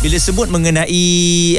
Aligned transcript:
Bila 0.00 0.16
sebut 0.16 0.48
mengenai 0.48 1.04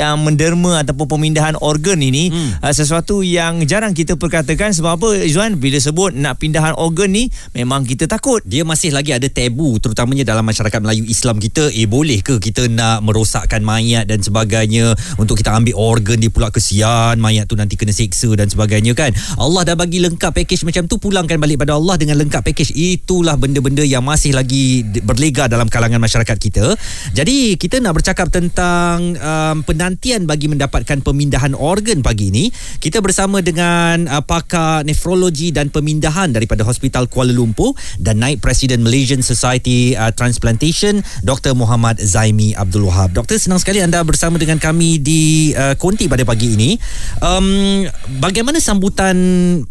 uh, 0.01 0.17
menderma 0.17 0.81
ataupun 0.81 1.13
pemindahan 1.13 1.53
organ 1.61 2.01
ini 2.01 2.33
hmm. 2.33 2.65
uh, 2.65 2.73
sesuatu 2.73 3.21
yang 3.21 3.61
jarang 3.69 3.93
kita 3.93 4.17
perkatakan 4.17 4.73
sebab 4.73 4.97
apa 4.97 5.09
Izwan 5.21 5.61
bila 5.61 5.77
sebut 5.77 6.17
nak 6.17 6.41
pindahan 6.41 6.73
organ 6.73 7.13
ni 7.13 7.29
memang 7.53 7.85
kita 7.85 8.09
takut. 8.09 8.41
Dia 8.41 8.65
masih 8.65 8.97
lagi 8.97 9.13
ada 9.13 9.29
tabu 9.29 9.77
terutamanya 9.77 10.25
dalam 10.25 10.41
masyarakat 10.41 10.73
Melayu 10.81 11.05
Islam 11.05 11.37
kita 11.37 11.69
eh 11.69 11.85
boleh 11.85 12.25
ke 12.25 12.41
kita 12.41 12.65
nak 12.65 13.05
merosakkan 13.05 13.61
mayat 13.61 14.09
dan 14.09 14.25
sebagainya 14.25 14.97
untuk 15.21 15.37
kita 15.37 15.53
ambil 15.53 15.77
organ 15.77 16.17
dia 16.17 16.33
pula 16.33 16.49
kesian 16.49 17.21
mayat 17.21 17.45
tu 17.45 17.53
nanti 17.53 17.77
kena 17.77 17.93
seksa 17.93 18.33
dan 18.33 18.49
sebagainya 18.49 18.97
kan. 18.97 19.13
Allah 19.37 19.69
dah 19.69 19.77
bagi 19.77 20.01
lengkap 20.01 20.33
package 20.33 20.65
macam 20.65 20.89
tu 20.89 20.97
pulangkan 20.97 21.37
balik 21.37 21.61
pada 21.61 21.77
Allah 21.77 21.93
dengan 21.93 22.17
lengkap 22.17 22.41
package 22.41 22.73
itulah 22.73 23.37
benda-benda 23.37 23.85
yang 23.85 24.01
masih 24.01 24.33
lagi 24.33 24.81
berlega 25.05 25.45
dalam 25.45 25.69
kalangan 25.69 26.01
masyarakat 26.01 26.37
kita. 26.41 26.73
Jadi 27.13 27.53
kita 27.61 27.77
nak 27.77 28.01
bercakap 28.01 28.30
tentang 28.31 29.19
um, 29.19 29.57
penantian 29.67 30.23
bagi 30.23 30.47
mendapatkan 30.47 31.03
pemindahan 31.03 31.51
organ 31.51 31.99
pagi 31.99 32.31
ini. 32.31 32.47
Kita 32.79 33.03
bersama 33.03 33.43
dengan 33.43 34.07
uh, 34.07 34.23
pakar 34.23 34.87
nefrologi 34.87 35.51
dan 35.51 35.67
pemindahan 35.67 36.31
daripada 36.31 36.63
Hospital 36.63 37.11
Kuala 37.11 37.35
Lumpur 37.35 37.75
dan 37.99 38.23
naib 38.23 38.39
Presiden 38.39 38.81
Malaysian 38.81 39.19
Society 39.19 39.93
uh, 39.93 40.15
Transplantation 40.15 41.03
Dr. 41.27 41.51
Muhammad 41.53 41.99
Zaimi 41.99 42.55
Abdul 42.55 42.87
Wahab. 42.87 43.11
Doktor 43.11 43.35
senang 43.37 43.59
sekali 43.59 43.83
anda 43.83 43.99
bersama 44.07 44.39
dengan 44.39 44.57
kami 44.57 44.97
di 44.97 45.51
uh, 45.51 45.75
Konti 45.75 46.07
pada 46.07 46.23
pagi 46.23 46.55
ini. 46.55 46.79
Um, 47.19 47.83
bagaimana 48.23 48.63
sambutan 48.63 49.19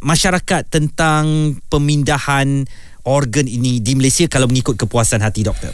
masyarakat 0.05 0.69
tentang 0.69 1.57
pemindahan 1.73 2.69
organ 3.09 3.49
ini 3.49 3.80
di 3.80 3.97
Malaysia 3.97 4.29
kalau 4.29 4.47
mengikut 4.47 4.77
kepuasan 4.77 5.24
hati 5.24 5.41
doktor? 5.41 5.73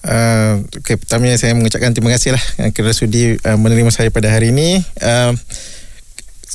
Uh, 0.00 0.64
okay, 0.80 0.96
pertamanya 0.96 1.36
saya 1.36 1.52
mengucapkan 1.52 1.92
terima 1.92 2.08
kasih 2.16 2.32
lah 2.32 2.44
kerana 2.72 2.96
sudi 2.96 3.36
uh, 3.36 3.58
menerima 3.60 3.92
saya 3.92 4.08
pada 4.08 4.32
hari 4.32 4.48
ini. 4.48 4.80
Uh, 4.96 5.36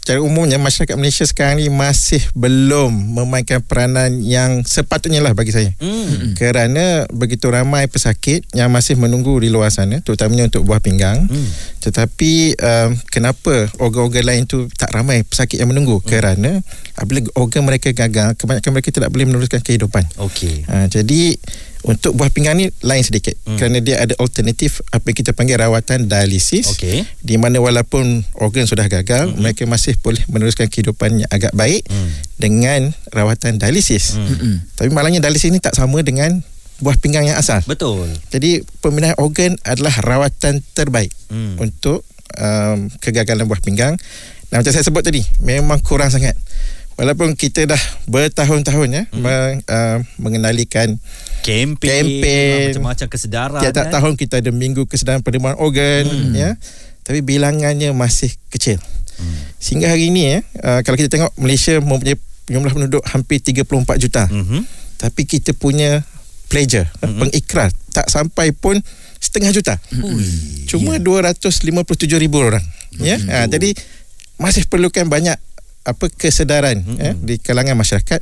secara 0.06 0.22
umumnya 0.22 0.62
masyarakat 0.62 0.94
Malaysia 1.02 1.26
sekarang 1.26 1.58
ni 1.58 1.66
masih 1.66 2.22
belum 2.38 2.94
memainkan 2.94 3.58
peranan 3.58 4.22
yang 4.22 4.62
sepatutnya 4.62 5.18
lah 5.18 5.34
bagi 5.34 5.50
saya. 5.50 5.74
Mm. 5.82 6.38
Kerana 6.38 7.10
begitu 7.10 7.50
ramai 7.50 7.90
pesakit 7.90 8.46
yang 8.54 8.70
masih 8.70 9.02
menunggu 9.02 9.34
di 9.42 9.50
luar 9.50 9.74
sana, 9.74 9.98
terutamanya 10.06 10.46
untuk 10.46 10.62
buah 10.62 10.78
pinggang. 10.78 11.26
Mm. 11.26 11.50
Tetapi 11.82 12.54
uh, 12.54 12.94
kenapa 13.10 13.66
organ-organ 13.82 14.30
lain 14.30 14.44
tu 14.46 14.70
tak 14.78 14.94
ramai 14.94 15.26
pesakit 15.26 15.58
yang 15.58 15.74
menunggu? 15.74 15.98
Mm. 15.98 16.06
Kerana 16.06 16.52
apabila 16.94 17.26
organ 17.34 17.66
mereka 17.66 17.90
gagal, 17.90 18.38
kebanyakan 18.38 18.78
mereka 18.78 18.94
tidak 18.94 19.10
boleh 19.10 19.26
meneruskan 19.26 19.66
kehidupan. 19.66 20.06
Okey. 20.22 20.70
Uh, 20.70 20.86
jadi 20.86 21.34
untuk 21.86 22.18
buah 22.18 22.34
pinggang 22.34 22.58
ni 22.58 22.74
lain 22.82 23.06
sedikit 23.06 23.38
hmm. 23.46 23.58
kerana 23.62 23.78
dia 23.78 24.02
ada 24.02 24.18
alternatif 24.18 24.82
apa 24.90 25.06
yang 25.14 25.18
kita 25.22 25.32
panggil 25.38 25.62
rawatan 25.62 26.10
dialisis 26.10 26.74
Okey. 26.74 27.06
di 27.22 27.36
mana 27.38 27.62
walaupun 27.62 28.26
organ 28.42 28.66
sudah 28.66 28.90
gagal 28.90 29.30
hmm. 29.30 29.38
mereka 29.38 29.70
masih 29.70 29.94
boleh 30.02 30.20
meneruskan 30.26 30.66
kehidupan 30.66 31.22
yang 31.22 31.30
agak 31.30 31.54
baik 31.54 31.86
hmm. 31.86 32.10
dengan 32.42 32.90
rawatan 33.14 33.62
dialisis 33.62 34.18
hmm. 34.18 34.36
Hmm. 34.36 34.58
tapi 34.74 34.90
malangnya 34.90 35.22
dialisis 35.22 35.54
ni 35.54 35.62
tak 35.62 35.78
sama 35.78 36.02
dengan 36.02 36.42
buah 36.82 36.98
pinggang 37.00 37.30
yang 37.30 37.38
asal 37.38 37.62
Betul. 37.70 38.10
jadi 38.34 38.66
pemindahan 38.82 39.16
organ 39.22 39.56
adalah 39.64 39.94
rawatan 40.02 40.66
terbaik 40.74 41.14
hmm. 41.30 41.62
untuk 41.62 42.02
um, 42.36 42.90
kegagalan 43.00 43.46
buah 43.46 43.62
pinggang 43.62 43.94
dan 44.50 44.62
macam 44.62 44.74
saya 44.74 44.84
sebut 44.86 45.06
tadi 45.06 45.22
memang 45.42 45.80
kurang 45.86 46.10
sangat 46.10 46.34
walaupun 46.96 47.36
kita 47.36 47.68
dah 47.68 47.82
bertahun-tahun 48.08 48.88
ya 48.92 49.04
hmm. 49.12 49.20
meng, 49.20 49.56
uh, 49.68 49.98
mengenalikan 50.20 50.96
Kempen, 51.46 51.78
Kempen. 51.78 52.74
macam-macam 52.74 53.08
kesedaran. 53.12 53.62
tiap-tiap 53.62 53.88
kan? 53.92 53.96
tahun 54.02 54.14
kita 54.18 54.42
ada 54.42 54.50
minggu 54.50 54.90
kesedaran 54.90 55.22
penerimaan 55.22 55.60
organ 55.62 56.08
hmm. 56.08 56.34
ya 56.34 56.50
tapi 57.06 57.22
bilangannya 57.22 57.94
masih 57.94 58.34
kecil 58.50 58.82
hmm. 58.82 59.38
sehingga 59.62 59.94
hari 59.94 60.10
ini 60.10 60.22
ya 60.26 60.38
uh, 60.64 60.80
kalau 60.82 60.98
kita 60.98 61.12
tengok 61.12 61.32
Malaysia 61.38 61.78
mempunyai 61.78 62.18
jumlah 62.50 62.74
penduduk 62.74 63.04
hampir 63.10 63.42
34 63.42 64.02
juta 64.02 64.24
Mhm. 64.30 64.66
tapi 65.02 65.26
kita 65.26 65.54
punya 65.54 66.02
pledger 66.48 66.88
hmm. 67.02 67.20
pengikrar 67.22 67.70
tak 67.92 68.08
sampai 68.10 68.54
pun 68.54 68.78
setengah 69.18 69.50
juta 69.50 69.74
Ui, 69.92 70.26
cuma 70.70 71.02
ya. 71.02 71.26
257 71.26 72.22
ribu 72.22 72.38
orang 72.42 72.62
ya 73.02 73.18
ha, 73.34 73.50
jadi 73.50 73.74
masih 74.38 74.70
perlukan 74.70 75.10
banyak 75.10 75.36
apa 75.86 76.10
kesedaran 76.10 76.82
Mm-mm. 76.82 76.98
ya 76.98 77.12
di 77.14 77.38
kalangan 77.38 77.78
masyarakat 77.78 78.20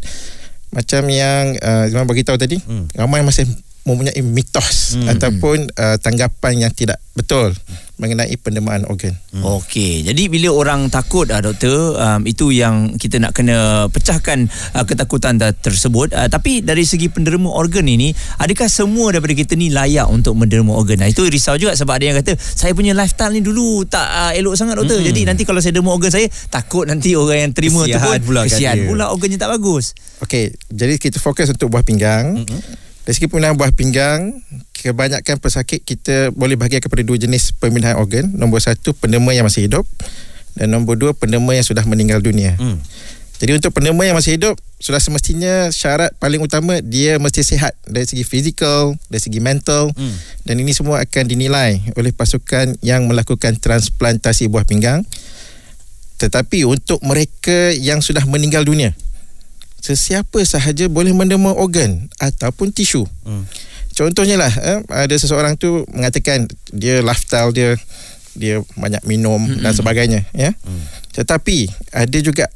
macam 0.69 1.03
yang 1.07 1.55
uh, 1.57 1.85
Zaman 1.87 2.03
bagi 2.03 2.21
tahu 2.21 2.35
tadi 2.35 2.57
Mm. 2.59 2.91
ramai 2.93 3.23
masih 3.23 3.47
mempunyai 3.83 4.19
mitos 4.19 4.95
Mm. 4.95 5.07
ataupun 5.09 5.57
uh, 5.73 5.95
tanggapan 5.97 6.67
yang 6.67 6.71
tidak 6.71 6.99
betul 7.13 7.55
mengenai 8.01 8.33
penerimaan 8.41 8.89
organ 8.89 9.13
Hmm. 9.33 9.41
Okey, 9.57 10.05
jadi 10.05 10.29
bila 10.29 10.53
orang 10.53 10.93
takut 10.93 11.25
ah 11.33 11.41
doktor, 11.41 11.97
um, 11.97 12.21
itu 12.29 12.53
yang 12.53 13.01
kita 13.01 13.17
nak 13.17 13.33
kena 13.33 13.89
pecahkan 13.89 14.45
uh, 14.77 14.85
ketakutan 14.85 15.41
dah 15.41 15.49
tersebut. 15.49 16.13
Uh, 16.13 16.29
tapi 16.29 16.61
dari 16.61 16.85
segi 16.85 17.09
penderma 17.09 17.49
organ 17.49 17.89
ini, 17.89 18.13
adakah 18.37 18.69
semua 18.69 19.09
daripada 19.09 19.33
kita 19.33 19.57
ni 19.57 19.73
layak 19.73 20.05
untuk 20.05 20.37
menderma 20.37 20.69
organ? 20.77 21.01
Nah, 21.01 21.09
itu 21.09 21.25
risau 21.25 21.57
juga 21.57 21.73
sebab 21.73 21.97
ada 21.97 22.05
yang 22.13 22.17
kata 22.21 22.37
saya 22.37 22.77
punya 22.77 22.93
lifestyle 22.93 23.33
ni 23.33 23.41
dulu 23.41 23.89
tak 23.89 24.05
uh, 24.05 24.31
elok 24.37 24.53
sangat 24.53 24.77
doktor. 24.77 25.01
Mm-mm. 25.01 25.09
Jadi 25.09 25.21
nanti 25.25 25.43
kalau 25.49 25.57
saya 25.65 25.73
derma 25.73 25.97
organ 25.97 26.13
saya, 26.13 26.29
takut 26.53 26.85
nanti 26.85 27.17
orang 27.17 27.49
yang 27.49 27.53
terima 27.57 27.89
tu 27.89 27.97
Kesian 27.97 28.05
pun 28.05 28.21
pula 28.21 28.41
kan 28.45 28.49
kesian 28.53 28.75
pula 28.85 29.05
organnya 29.09 29.37
tak 29.41 29.49
bagus. 29.49 29.97
Okey, 30.21 30.53
jadi 30.69 31.01
kita 31.01 31.17
fokus 31.17 31.49
untuk 31.49 31.73
buah 31.73 31.81
pinggang. 31.81 32.37
Mm-hmm. 32.37 32.82
Dari 33.03 33.13
segi 33.19 33.27
pemindahan 33.27 33.59
buah 33.59 33.75
pinggang, 33.75 34.31
kebanyakan 34.71 35.35
pesakit 35.43 35.83
kita 35.83 36.31
boleh 36.31 36.55
bahagikan 36.55 36.87
kepada 36.87 37.03
dua 37.03 37.19
jenis 37.19 37.51
pemindahan 37.51 37.99
organ. 37.99 38.31
Nombor 38.31 38.63
satu, 38.63 38.95
penderma 38.95 39.35
yang 39.35 39.43
masih 39.43 39.67
hidup. 39.67 39.83
Dan 40.55 40.71
nombor 40.71 40.95
dua, 40.95 41.11
penderma 41.11 41.51
yang 41.51 41.67
sudah 41.67 41.83
meninggal 41.83 42.23
dunia. 42.23 42.55
Hmm. 42.55 42.79
Jadi 43.43 43.59
untuk 43.59 43.75
penderma 43.75 44.07
yang 44.07 44.15
masih 44.15 44.39
hidup, 44.39 44.55
sudah 44.79 45.03
semestinya 45.03 45.67
syarat 45.67 46.15
paling 46.15 46.39
utama 46.39 46.79
dia 46.79 47.19
mesti 47.19 47.43
sihat 47.43 47.75
dari 47.83 48.07
segi 48.07 48.23
fizikal, 48.23 48.95
dari 49.11 49.19
segi 49.19 49.43
mental. 49.43 49.91
Hmm. 49.91 50.15
Dan 50.47 50.63
ini 50.63 50.71
semua 50.71 51.03
akan 51.03 51.23
dinilai 51.27 51.83
oleh 51.99 52.15
pasukan 52.15 52.79
yang 52.79 53.03
melakukan 53.11 53.59
transplantasi 53.59 54.47
buah 54.47 54.63
pinggang. 54.63 55.03
Tetapi 56.23 56.63
untuk 56.63 57.03
mereka 57.03 57.75
yang 57.75 57.99
sudah 57.99 58.23
meninggal 58.23 58.63
dunia, 58.63 58.95
sesiapa 59.83 60.39
sahaja 60.47 60.87
boleh 60.87 61.11
menderma 61.11 61.51
organ 61.51 62.07
ataupun 62.15 62.71
tisu. 62.71 63.03
Hmm. 63.27 63.43
Contohnya 63.93 64.39
lah, 64.39 64.49
eh, 64.49 64.79
ada 64.89 65.13
seseorang 65.13 65.59
tu 65.59 65.83
mengatakan 65.91 66.47
dia 66.71 67.03
lifestyle 67.03 67.51
dia 67.51 67.75
dia 68.33 68.65
banyak 68.73 69.05
minum 69.05 69.37
mm-hmm. 69.37 69.61
dan 69.61 69.71
sebagainya, 69.77 70.25
ya. 70.33 70.55
Hmm. 70.65 70.83
Tetapi 71.13 71.69
ada 71.93 72.17
juga 72.17 72.49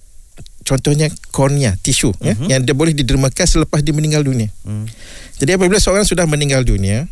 contohnya 0.65 1.13
kornea, 1.29 1.77
tisu, 1.79 2.17
ya, 2.17 2.33
Mhm. 2.33 2.47
yang 2.49 2.61
dia 2.65 2.73
boleh 2.73 2.97
didermakan 2.97 3.45
selepas 3.45 3.85
dia 3.85 3.93
meninggal 3.93 4.25
dunia. 4.25 4.49
Hmm. 4.65 4.89
Jadi 5.37 5.53
apabila 5.53 5.77
seorang 5.77 6.03
sudah 6.03 6.25
meninggal 6.25 6.65
dunia, 6.65 7.05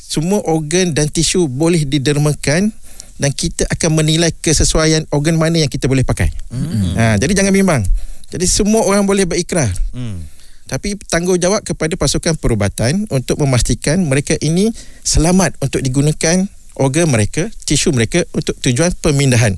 semua 0.00 0.40
organ 0.48 0.96
dan 0.96 1.12
tisu 1.12 1.44
boleh 1.46 1.84
didermakan 1.84 2.72
dan 3.20 3.30
kita 3.36 3.68
akan 3.68 4.00
menilai 4.00 4.32
kesesuaian 4.32 5.04
organ 5.12 5.36
mana 5.36 5.60
yang 5.60 5.68
kita 5.68 5.84
boleh 5.84 6.02
pakai. 6.02 6.32
Hmm. 6.48 6.96
Ha, 6.96 7.04
jadi 7.20 7.44
jangan 7.44 7.52
bimbang. 7.52 7.84
Jadi 8.26 8.46
semua 8.46 8.82
orang 8.82 9.06
boleh 9.06 9.24
berikrar. 9.24 9.70
Hmm. 9.94 10.26
Tapi 10.66 10.98
tanggungjawab 10.98 11.62
kepada 11.62 11.94
pasukan 11.94 12.34
perubatan 12.34 13.06
untuk 13.06 13.38
memastikan 13.38 14.02
mereka 14.02 14.34
ini 14.42 14.74
selamat 15.06 15.54
untuk 15.62 15.78
digunakan 15.78 16.42
organ 16.74 17.06
mereka, 17.06 17.46
tisu 17.64 17.94
mereka 17.94 18.26
untuk 18.34 18.58
tujuan 18.58 18.90
pemindahan. 18.98 19.54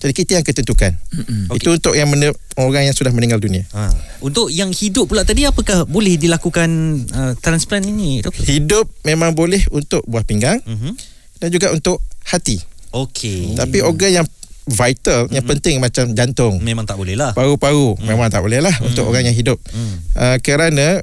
Jadi 0.00 0.12
kita 0.16 0.30
yang 0.36 0.44
ketentukan. 0.44 0.96
Okey. 1.52 1.60
Itu 1.60 1.76
untuk 1.76 1.92
yang 1.92 2.08
men- 2.08 2.32
orang 2.56 2.88
yang 2.88 2.96
sudah 2.96 3.12
meninggal 3.12 3.36
dunia. 3.36 3.68
Ha. 3.72 3.92
Untuk 4.20 4.48
yang 4.48 4.72
hidup 4.72 5.04
pula 5.04 5.24
tadi 5.24 5.44
apakah 5.44 5.84
boleh 5.84 6.16
dilakukan 6.16 6.68
uh, 7.12 7.32
transplant 7.36 7.84
ini 7.84 8.24
doktor? 8.24 8.48
Hidup 8.48 8.88
memang 9.04 9.36
boleh 9.36 9.60
untuk 9.68 10.00
buah 10.08 10.24
pinggang 10.24 10.56
Mhm. 10.64 10.92
dan 11.36 11.48
juga 11.52 11.68
untuk 11.68 12.00
hati. 12.24 12.60
Okey. 12.92 13.56
Tapi 13.56 13.84
organ 13.84 14.24
yang 14.24 14.26
vital, 14.66 15.26
yang 15.28 15.42
penting 15.42 15.80
macam 15.80 16.12
jantung, 16.12 16.60
memang 16.60 16.84
tak 16.84 16.96
boleh 16.96 17.16
lah. 17.16 17.32
paru-paru 17.32 17.96
memang 18.00 18.28
tak 18.28 18.44
boleh 18.44 18.60
lah 18.60 18.74
untuk 18.82 19.08
orang 19.08 19.24
yang 19.24 19.34
hidup. 19.34 19.56
Hmm. 19.68 19.96
Uh, 20.12 20.36
kerana 20.40 21.00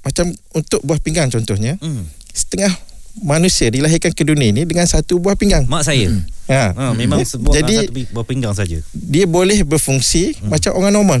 macam 0.00 0.28
untuk 0.52 0.80
buah 0.82 0.98
pinggang 0.98 1.28
contohnya, 1.28 1.76
Hmm. 1.78 2.06
setengah 2.30 2.70
manusia 3.18 3.66
dilahirkan 3.66 4.14
ke 4.14 4.22
dunia 4.22 4.48
ini 4.48 4.62
dengan 4.62 4.86
satu 4.86 5.18
buah 5.18 5.34
pinggang. 5.34 5.66
Mak 5.66 5.82
saya. 5.82 6.06
Ha. 6.48 6.72
Ha, 6.72 6.84
memang 6.94 7.18
sebuah 7.20 7.52
Jadi- 7.52 7.90
satu 7.90 8.14
buah 8.14 8.26
pinggang 8.26 8.54
saja. 8.54 8.78
Dia 8.94 9.26
boleh 9.26 9.66
berfungsi 9.66 10.38
hmm. 10.38 10.48
macam 10.48 10.70
orang 10.78 10.92
normal. 10.94 11.20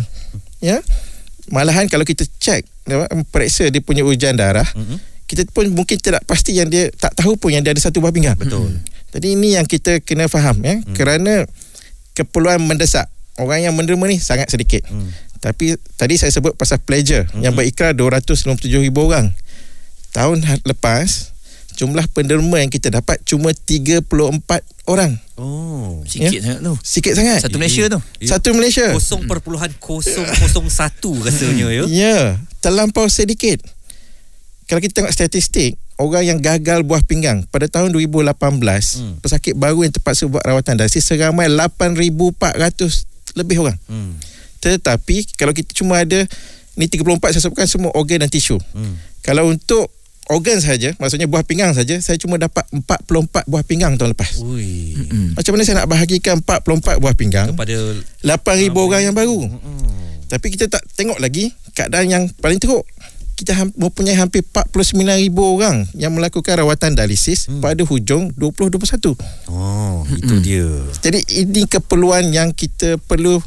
Ya. 0.62 0.78
Malahan 1.48 1.88
kalau 1.88 2.04
kita 2.04 2.28
cek 2.28 2.62
periksa 3.28 3.68
dia 3.68 3.80
punya 3.80 4.04
ujian 4.04 4.36
darah, 4.36 4.68
Mhm. 4.72 4.96
kita 5.26 5.48
pun 5.48 5.68
mungkin 5.72 5.96
tidak 5.96 6.22
pasti 6.24 6.54
yang 6.54 6.68
dia 6.68 6.88
tak 6.92 7.16
tahu 7.16 7.36
pun 7.36 7.50
yang 7.50 7.60
dia 7.60 7.72
ada 7.72 7.80
satu 7.80 7.98
buah 7.98 8.12
pinggang. 8.12 8.36
Betul. 8.36 8.78
Jadi 9.08 9.32
ini 9.32 9.56
yang 9.56 9.64
kita 9.64 9.98
kena 9.98 10.28
faham 10.28 10.60
ya. 10.60 10.78
Hmm. 10.78 10.92
Kerana 10.92 11.48
keperluan 12.18 12.58
mendesak 12.58 13.06
orang 13.38 13.62
yang 13.62 13.74
menerima 13.78 14.04
ni 14.10 14.18
sangat 14.18 14.50
sedikit. 14.50 14.82
Hmm. 14.90 15.14
Tapi 15.38 15.78
tadi 15.94 16.18
saya 16.18 16.34
sebut 16.34 16.58
pasal 16.58 16.82
pledger 16.82 17.30
hmm. 17.30 17.46
yang 17.46 17.54
berikrar 17.54 17.94
297,000 17.94 18.90
orang. 18.98 19.30
Tahun 20.10 20.38
ha- 20.42 20.64
lepas 20.66 21.30
jumlah 21.78 22.10
penderma 22.10 22.58
yang 22.58 22.74
kita 22.74 22.90
dapat 22.90 23.22
cuma 23.22 23.54
34 23.54 24.02
orang. 24.90 25.14
Oh. 25.38 26.02
Sikit 26.02 26.42
Ya. 26.42 26.42
sangat 26.42 26.60
tu. 26.66 26.74
Sikit 26.82 27.12
sangat. 27.14 27.38
Satu 27.46 27.56
Malaysia 27.62 27.86
tu. 27.86 27.98
Satu 28.26 28.50
Malaysia. 28.50 28.86
0.001 28.90 29.78
rasanya 31.30 31.66
ya. 31.70 31.82
Ya, 31.86 32.18
terlampau 32.58 33.06
sedikit. 33.06 33.62
Kalau 34.68 34.84
kita 34.84 35.00
tengok 35.00 35.12
statistik, 35.16 35.80
orang 35.96 36.28
yang 36.28 36.38
gagal 36.38 36.84
buah 36.84 37.00
pinggang 37.00 37.42
pada 37.48 37.66
tahun 37.66 37.90
2018, 37.96 38.36
hmm. 38.36 39.14
pesakit 39.24 39.56
baru 39.56 39.82
yang 39.82 39.92
terpaksa 39.96 40.28
buat 40.28 40.44
rawatan 40.44 40.76
dialisis 40.76 41.08
seramai 41.08 41.48
8,400 41.48 43.34
lebih 43.40 43.64
orang. 43.64 43.78
Hmm. 43.88 44.20
Tetapi 44.60 45.40
kalau 45.40 45.56
kita 45.56 45.72
cuma 45.72 46.04
ada 46.04 46.28
ni 46.78 46.86
34 46.86 47.34
saya 47.34 47.42
sebutkan 47.48 47.66
semua 47.66 47.90
organ 47.96 48.22
dan 48.22 48.30
tisu. 48.30 48.60
Hmm. 48.76 48.94
Kalau 49.24 49.50
untuk 49.50 49.90
organ 50.28 50.60
saja, 50.60 50.92
maksudnya 51.00 51.24
buah 51.24 51.42
pinggang 51.42 51.72
saja, 51.72 51.96
saya 52.04 52.20
cuma 52.20 52.36
dapat 52.36 52.68
44 52.70 53.48
buah 53.48 53.64
pinggang 53.64 53.96
tahun 53.96 54.12
lepas. 54.12 54.38
Ui. 54.44 54.94
Hmm. 54.94 55.32
Macam 55.34 55.50
mana 55.56 55.62
saya 55.64 55.82
nak 55.82 55.88
bahagikan 55.90 56.44
44 56.44 57.00
buah 57.00 57.14
pinggang 57.16 57.48
Kepada 57.56 57.76
8,000 58.20 58.68
orang 58.76 59.02
yang 59.02 59.16
baru. 59.16 59.48
Hmm. 59.48 60.28
Tapi 60.28 60.46
kita 60.52 60.68
tak 60.68 60.84
tengok 60.92 61.16
lagi 61.18 61.50
keadaan 61.72 62.06
yang 62.12 62.24
paling 62.38 62.60
teruk. 62.60 62.84
Kita 63.38 63.54
mempunyai 63.78 64.18
hampir 64.18 64.42
49,000 64.42 65.30
orang 65.38 65.86
yang 65.94 66.10
melakukan 66.10 66.58
rawatan 66.58 66.98
dialisis 66.98 67.46
hmm. 67.46 67.62
pada 67.62 67.86
hujung 67.86 68.34
2021. 68.34 69.14
Oh, 69.46 70.02
itu 70.10 70.34
dia. 70.42 70.66
Jadi 70.98 71.22
ini 71.46 71.62
keperluan 71.70 72.34
yang 72.34 72.50
kita 72.50 72.98
perlu 72.98 73.38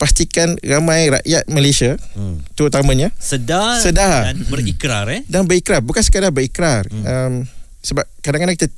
pastikan 0.00 0.56
ramai 0.64 1.12
rakyat 1.12 1.44
Malaysia 1.52 1.94
Hmm. 2.16 2.42
terutamanya 2.58 3.14
Sedar, 3.20 3.78
Sedar. 3.78 4.26
dan 4.26 4.42
berikrar 4.50 5.06
eh. 5.10 5.22
dan 5.30 5.46
berikrar 5.46 5.80
bukan 5.86 6.02
sekadar 6.02 6.34
berikrar 6.34 6.82
hmm. 6.90 7.04
um, 7.06 7.34
sebab 7.78 8.02
kadang-kadang 8.18 8.58
kita 8.58 8.68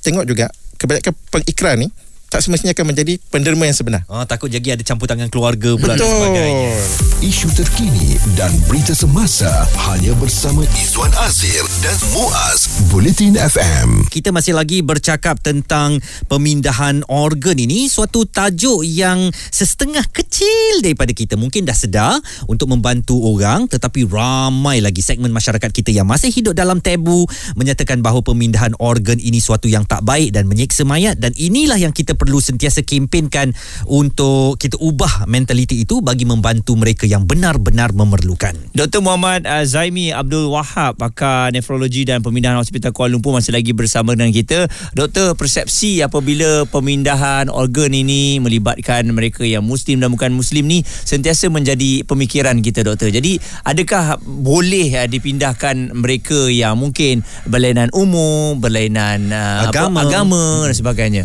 tengok 0.00 0.24
juga 0.24 0.48
kebanyakan 0.80 1.12
pengikrar 1.28 1.76
ni 1.76 1.92
tak 2.34 2.42
semestinya 2.42 2.74
akan 2.74 2.90
menjadi 2.90 3.14
penderma 3.30 3.62
yang 3.62 3.78
sebenar. 3.78 4.02
Oh, 4.10 4.26
takut 4.26 4.50
jadi 4.50 4.74
ada 4.74 4.82
campur 4.82 5.06
tangan 5.06 5.30
keluarga 5.30 5.78
pula 5.78 5.94
dan 5.94 6.02
sebagainya. 6.02 6.74
Isu 7.22 7.46
terkini 7.54 8.18
dan 8.34 8.50
berita 8.66 8.90
semasa 8.90 9.46
hanya 9.86 10.10
bersama 10.18 10.66
Izwan 10.74 11.14
Azir 11.22 11.62
dan 11.78 11.94
Muaz 12.10 12.66
Bulletin 12.90 13.38
FM. 13.38 14.10
Kita 14.10 14.34
masih 14.34 14.58
lagi 14.58 14.82
bercakap 14.82 15.38
tentang 15.46 16.02
pemindahan 16.26 17.06
organ 17.06 17.54
ini 17.54 17.86
suatu 17.86 18.26
tajuk 18.26 18.82
yang 18.82 19.30
setengah 19.54 20.02
kecil 20.10 20.82
daripada 20.82 21.14
kita 21.14 21.38
mungkin 21.38 21.62
dah 21.62 21.78
sedar 21.78 22.18
untuk 22.50 22.66
membantu 22.66 23.14
orang 23.30 23.70
tetapi 23.70 24.10
ramai 24.10 24.82
lagi 24.82 25.06
segmen 25.06 25.30
masyarakat 25.30 25.70
kita 25.70 25.94
yang 25.94 26.10
masih 26.10 26.34
hidup 26.34 26.58
dalam 26.58 26.82
tabu 26.82 27.30
menyatakan 27.54 28.02
bahawa 28.02 28.26
pemindahan 28.26 28.74
organ 28.82 29.22
ini 29.22 29.38
suatu 29.38 29.70
yang 29.70 29.86
tak 29.86 30.02
baik 30.02 30.34
dan 30.34 30.50
menyeksa 30.50 30.82
mayat 30.82 31.14
dan 31.22 31.30
inilah 31.38 31.78
yang 31.78 31.94
kita 31.94 32.23
perlu 32.24 32.40
sentiasa 32.40 32.80
kempenkan 32.80 33.52
untuk 33.84 34.56
kita 34.56 34.80
ubah 34.80 35.28
mentaliti 35.28 35.84
itu 35.84 36.00
bagi 36.00 36.24
membantu 36.24 36.72
mereka 36.72 37.04
yang 37.04 37.28
benar-benar 37.28 37.92
memerlukan. 37.92 38.56
Dr. 38.72 39.04
Muhammad 39.04 39.44
uh, 39.44 39.60
Zaimi 39.68 40.08
Abdul 40.08 40.48
Wahab 40.48 40.96
pakar 40.96 41.52
nefrologi 41.52 42.08
dan 42.08 42.24
pemindahan 42.24 42.56
Hospital 42.56 42.96
Kuala 42.96 43.12
Lumpur 43.12 43.36
masih 43.36 43.52
lagi 43.52 43.76
bersama 43.76 44.16
dengan 44.16 44.32
kita. 44.32 44.72
Doktor, 44.96 45.36
persepsi 45.36 46.00
apabila 46.00 46.64
pemindahan 46.64 47.52
organ 47.52 47.92
ini 47.92 48.40
melibatkan 48.40 49.04
mereka 49.12 49.44
yang 49.44 49.60
muslim 49.60 50.00
dan 50.00 50.08
bukan 50.08 50.32
muslim 50.32 50.64
ni 50.64 50.80
sentiasa 50.80 51.52
menjadi 51.52 52.08
pemikiran 52.08 52.56
kita 52.64 52.80
doktor. 52.80 53.12
Jadi, 53.12 53.36
adakah 53.68 54.16
boleh 54.24 54.96
uh, 54.96 55.08
dipindahkan 55.10 55.92
mereka 55.92 56.48
yang 56.48 56.80
mungkin 56.80 57.20
berlainan 57.44 57.92
umur, 57.92 58.56
berlainan 58.56 59.28
uh, 59.28 59.68
Agama. 59.68 60.08
apa, 60.08 60.08
agama 60.08 60.44
dan 60.64 60.76
sebagainya? 60.80 61.24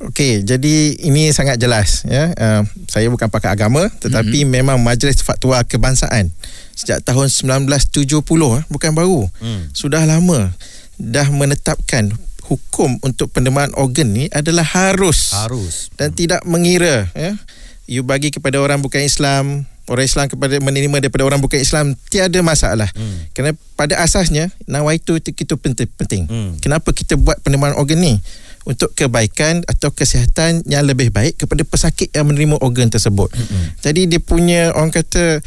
Okey, 0.00 0.48
jadi 0.48 0.96
ini 1.04 1.28
sangat 1.28 1.60
jelas 1.60 2.08
ya. 2.08 2.32
Uh, 2.32 2.64
saya 2.88 3.12
bukan 3.12 3.28
pakar 3.28 3.52
agama 3.52 3.84
tetapi 4.00 4.48
mm-hmm. 4.48 4.56
memang 4.56 4.76
Majlis 4.80 5.20
Fatwa 5.20 5.60
Kebangsaan 5.60 6.32
sejak 6.72 7.04
tahun 7.04 7.28
1970 7.28 8.08
eh, 8.08 8.62
bukan 8.72 8.90
baru. 8.96 9.28
Hmm. 9.44 9.68
Sudah 9.76 10.08
lama 10.08 10.56
dah 10.96 11.28
menetapkan 11.28 12.08
hukum 12.48 12.96
untuk 13.04 13.28
penerimaan 13.28 13.76
organ 13.76 14.10
ni 14.16 14.32
adalah 14.32 14.64
harus 14.64 15.36
Harus. 15.36 15.92
dan 16.00 16.16
tidak 16.16 16.40
mengira 16.48 17.12
ya. 17.12 17.36
You 17.84 18.00
bagi 18.06 18.32
kepada 18.32 18.56
orang 18.62 18.80
bukan 18.80 19.02
Islam, 19.04 19.66
orang 19.90 20.06
Islam 20.06 20.30
kepada 20.30 20.56
menerima 20.62 21.02
daripada 21.02 21.26
orang 21.26 21.42
bukan 21.42 21.58
Islam 21.58 21.98
tiada 22.08 22.38
masalah. 22.40 22.88
Hmm. 22.96 23.28
Kerana 23.34 23.52
pada 23.76 23.98
asasnya 24.00 24.48
nawaitu 24.64 25.18
itu, 25.18 25.34
itu 25.34 25.54
penting. 25.58 26.24
Hmm. 26.30 26.56
Kenapa 26.62 26.94
kita 26.94 27.18
buat 27.18 27.42
penerimaan 27.44 27.76
organ 27.76 28.00
ni? 28.00 28.14
Untuk 28.62 28.92
kebaikan 28.92 29.64
atau 29.64 29.88
kesihatan 29.88 30.62
yang 30.64 30.84
lebih 30.84 31.08
baik 31.08 31.38
kepada 31.38 31.64
pesakit 31.64 32.12
yang 32.12 32.28
menerima 32.28 32.60
organ 32.60 32.86
tersebut. 32.86 33.32
Hmm. 33.32 33.72
Jadi 33.80 34.04
dia 34.06 34.20
punya 34.20 34.70
orang 34.70 34.92
kata 34.92 35.40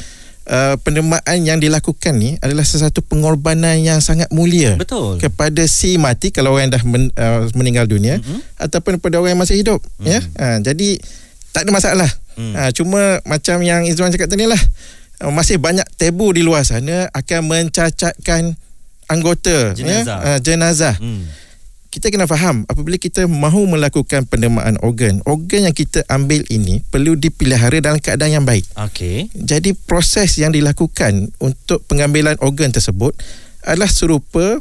uh, 0.49 0.75
penerimaan 0.81 1.37
yang 1.39 1.55
dilakukan 1.57 2.13
ni 2.13 2.35
adalah 2.39 2.63
sesuatu 2.63 2.99
pengorbanan 2.99 3.79
yang 3.79 3.99
sangat 3.99 4.27
mulia 4.29 4.75
Betul. 4.75 5.19
kepada 5.19 5.63
si 5.65 5.95
mati 5.95 6.33
kalau 6.33 6.51
orang 6.51 6.67
yang 6.67 6.73
dah 6.73 6.83
men, 6.83 7.03
uh, 7.13 7.45
meninggal 7.53 7.85
dunia 7.85 8.17
Mhm. 8.17 8.59
ataupun 8.59 8.97
kepada 8.97 9.21
orang 9.21 9.37
yang 9.37 9.41
masih 9.41 9.55
hidup 9.55 9.79
Mhm. 9.99 10.05
ya 10.05 10.19
uh, 10.19 10.57
jadi 10.59 10.89
tak 11.53 11.63
ada 11.63 11.71
masalah 11.71 12.09
Hmm. 12.33 12.53
uh, 12.57 12.71
cuma 12.73 13.21
macam 13.23 13.61
yang 13.61 13.85
Izwan 13.85 14.09
cakap 14.09 14.25
tadi 14.27 14.49
lah 14.49 14.57
uh, 15.21 15.29
masih 15.29 15.61
banyak 15.61 15.85
tabu 15.95 16.33
di 16.33 16.41
luar 16.41 16.65
sana 16.65 17.07
akan 17.13 17.39
mencacatkan 17.45 18.57
anggota 19.05 19.77
Jenazah. 19.77 20.17
ya 20.17 20.27
uh, 20.27 20.39
jenazah 20.39 20.95
Hmm. 20.97 21.29
Kita 21.93 22.09
kena 22.09 22.25
faham 22.25 22.65
apabila 22.65 22.97
kita 22.97 23.29
mahu 23.29 23.69
melakukan 23.69 24.25
penerimaan 24.25 24.81
organ 24.81 25.21
organ 25.29 25.69
yang 25.69 25.75
kita 25.77 26.01
ambil 26.09 26.41
ini 26.49 26.81
perlu 26.89 27.13
dipelihara 27.13 27.77
dalam 27.77 28.01
keadaan 28.01 28.41
yang 28.41 28.45
baik 28.49 28.65
Okey. 28.73 29.29
jadi 29.37 29.77
proses 29.85 30.41
yang 30.41 30.49
dilakukan 30.49 31.29
untuk 31.37 31.85
pengambilan 31.85 32.41
organ 32.41 32.73
tersebut 32.73 33.13
adalah 33.61 33.87
serupa 33.87 34.57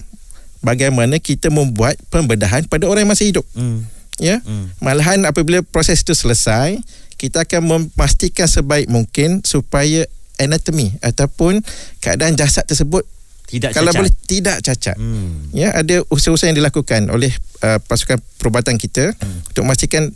bagaimana 0.63 1.19
kita 1.19 1.51
membuat 1.51 1.99
pembedahan 2.09 2.65
pada 2.71 2.87
orang 2.87 3.05
yang 3.05 3.13
masih 3.13 3.35
hidup. 3.35 3.47
Hmm. 3.53 3.85
Ya. 4.23 4.39
Hmm. 4.47 4.71
Malahan 4.79 5.27
apabila 5.27 5.61
proses 5.67 6.01
itu 6.01 6.15
selesai, 6.15 6.79
kita 7.19 7.45
akan 7.45 7.61
memastikan 7.91 8.47
sebaik 8.47 8.87
mungkin 8.87 9.43
supaya 9.43 10.07
anatomi 10.39 10.95
ataupun 11.03 11.61
keadaan 12.01 12.39
jasad 12.39 12.65
tersebut 12.65 13.05
Tidak 13.53 13.71
kalau 13.71 13.93
cacat. 13.93 14.01
boleh 14.01 14.13
tidak 14.25 14.57
cacat. 14.59 14.97
Hmm. 14.97 15.53
Ya, 15.53 15.71
ada 15.71 16.01
usaha-usaha 16.09 16.49
yang 16.49 16.57
dilakukan 16.57 17.07
oleh 17.07 17.29
uh, 17.61 17.77
pasukan 17.79 18.17
perubatan 18.37 18.75
kita 18.75 19.13
Hmm. 19.13 19.45
untuk 19.45 19.63
memastikan 19.63 20.09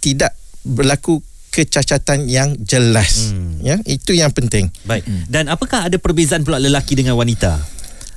tidak 0.00 0.32
berlaku 0.62 1.20
kecacatan 1.50 2.24
yang 2.24 2.56
jelas. 2.58 3.30
Hmm. 3.30 3.60
Ya, 3.60 3.76
itu 3.84 4.10
yang 4.12 4.30
penting. 4.30 4.72
Baik. 4.82 5.04
Dan 5.26 5.46
apakah 5.46 5.84
ada 5.84 5.96
perbezaan 5.96 6.42
pula 6.42 6.56
lelaki 6.56 6.94
dengan 6.94 7.14
wanita? 7.14 7.60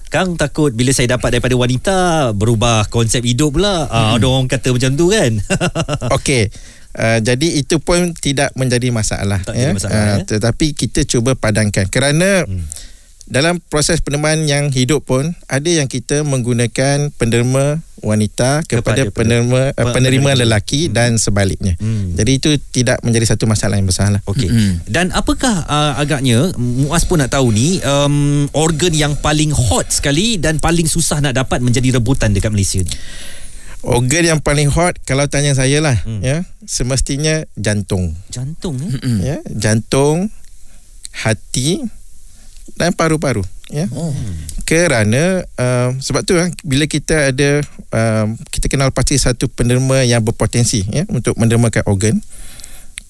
Kang 0.08 0.34
takut 0.34 0.72
bila 0.72 0.89
saya 0.89 1.12
dapat 1.12 1.36
daripada 1.36 1.54
wanita 1.54 1.98
berubah 2.32 2.88
konsep 2.88 3.20
hidup 3.22 3.54
pula. 3.54 3.86
Ah, 3.86 4.16
ada 4.16 4.25
orang 4.25 4.48
kata 4.48 4.72
macam 4.72 4.96
tu 4.96 5.12
kan. 5.12 5.36
Okey. 6.18 6.48
Uh, 6.98 7.20
jadi 7.20 7.62
itu 7.62 7.77
pun 7.77 8.10
tidak 8.16 8.50
menjadi 8.54 8.89
masalah 8.89 9.38
Tak 9.39 9.54
jadi 9.54 9.70
masalah, 9.70 9.94
Uh, 9.94 10.18
ya. 10.18 10.25
tetapi 10.25 10.74
kita 10.74 11.06
cuba 11.06 11.36
padankan 11.36 11.86
kerana 11.86 12.42
Hmm. 12.42 12.66
Dalam 13.28 13.60
proses 13.62 14.00
penerimaan 14.00 14.44
yang 14.44 14.68
hidup 14.68 15.04
pun 15.04 15.36
ada 15.46 15.68
yang 15.68 15.86
kita 15.86 16.24
menggunakan 16.24 17.12
penderma 17.14 17.84
wanita 17.98 18.62
kepada, 18.64 19.04
Kepada 19.04 19.12
penerima 19.12 19.62
pe- 19.70 19.76
uh, 19.76 19.92
penerima 19.92 20.32
penerima. 20.32 20.42
lelaki 20.46 20.88
dan 20.88 21.18
sebaliknya. 21.18 21.76
Hmm. 21.76 22.14
Jadi 22.14 22.32
itu 22.34 22.50
tidak 22.72 23.02
menjadi 23.02 23.36
satu 23.36 23.44
masalah 23.44 23.76
yang 23.76 23.86
besar 23.86 24.10
lah. 24.10 24.22
Okey. 24.24 24.48
Mm-mm. 24.48 24.72
Dan 24.86 25.12
apakah 25.12 25.66
uh, 25.66 25.94
agaknya 25.96 26.54
Muaz 26.56 27.04
pun 27.04 27.18
nak 27.18 27.30
tahu 27.30 27.50
ni 27.50 27.82
um, 27.82 28.46
organ 28.52 28.94
yang 28.94 29.14
paling 29.16 29.50
hot 29.50 29.90
sekali 29.90 30.38
dan 30.38 30.58
paling 30.58 30.86
susah 30.86 31.20
nak 31.20 31.36
dapat 31.36 31.60
menjadi 31.60 31.98
rebutan 31.98 32.32
dekat 32.32 32.48
Malaysia 32.48 32.80
ni. 32.80 32.94
Organ 33.82 34.24
yang 34.28 34.40
paling 34.40 34.68
hot 34.68 34.98
kalau 35.02 35.26
tanya 35.26 35.52
saya 35.52 35.80
lah 35.80 35.98
Hmm. 36.00 36.20
ya 36.20 36.46
semestinya 36.64 37.44
jantung. 37.54 38.14
Jantung 38.28 38.78
eh. 38.78 38.94
Mm-mm. 38.94 39.18
Ya, 39.20 39.38
jantung, 39.50 40.30
hati 41.12 41.82
dan 42.78 42.94
paru-paru 42.94 43.44
ya. 43.68 43.90
Oh. 43.92 44.14
kerana 44.64 45.44
uh, 45.60 45.90
sebab 46.00 46.22
tu 46.24 46.38
uh, 46.38 46.48
bila 46.64 46.86
kita 46.88 47.34
ada 47.34 47.66
uh, 47.92 48.26
kita 48.54 48.72
kenal 48.72 48.94
pasti 48.94 49.18
satu 49.20 49.50
penerima 49.52 50.06
yang 50.08 50.24
berpotensi 50.24 50.86
ya 50.88 51.04
untuk 51.12 51.36
mendermakan 51.36 51.84
organ 51.90 52.16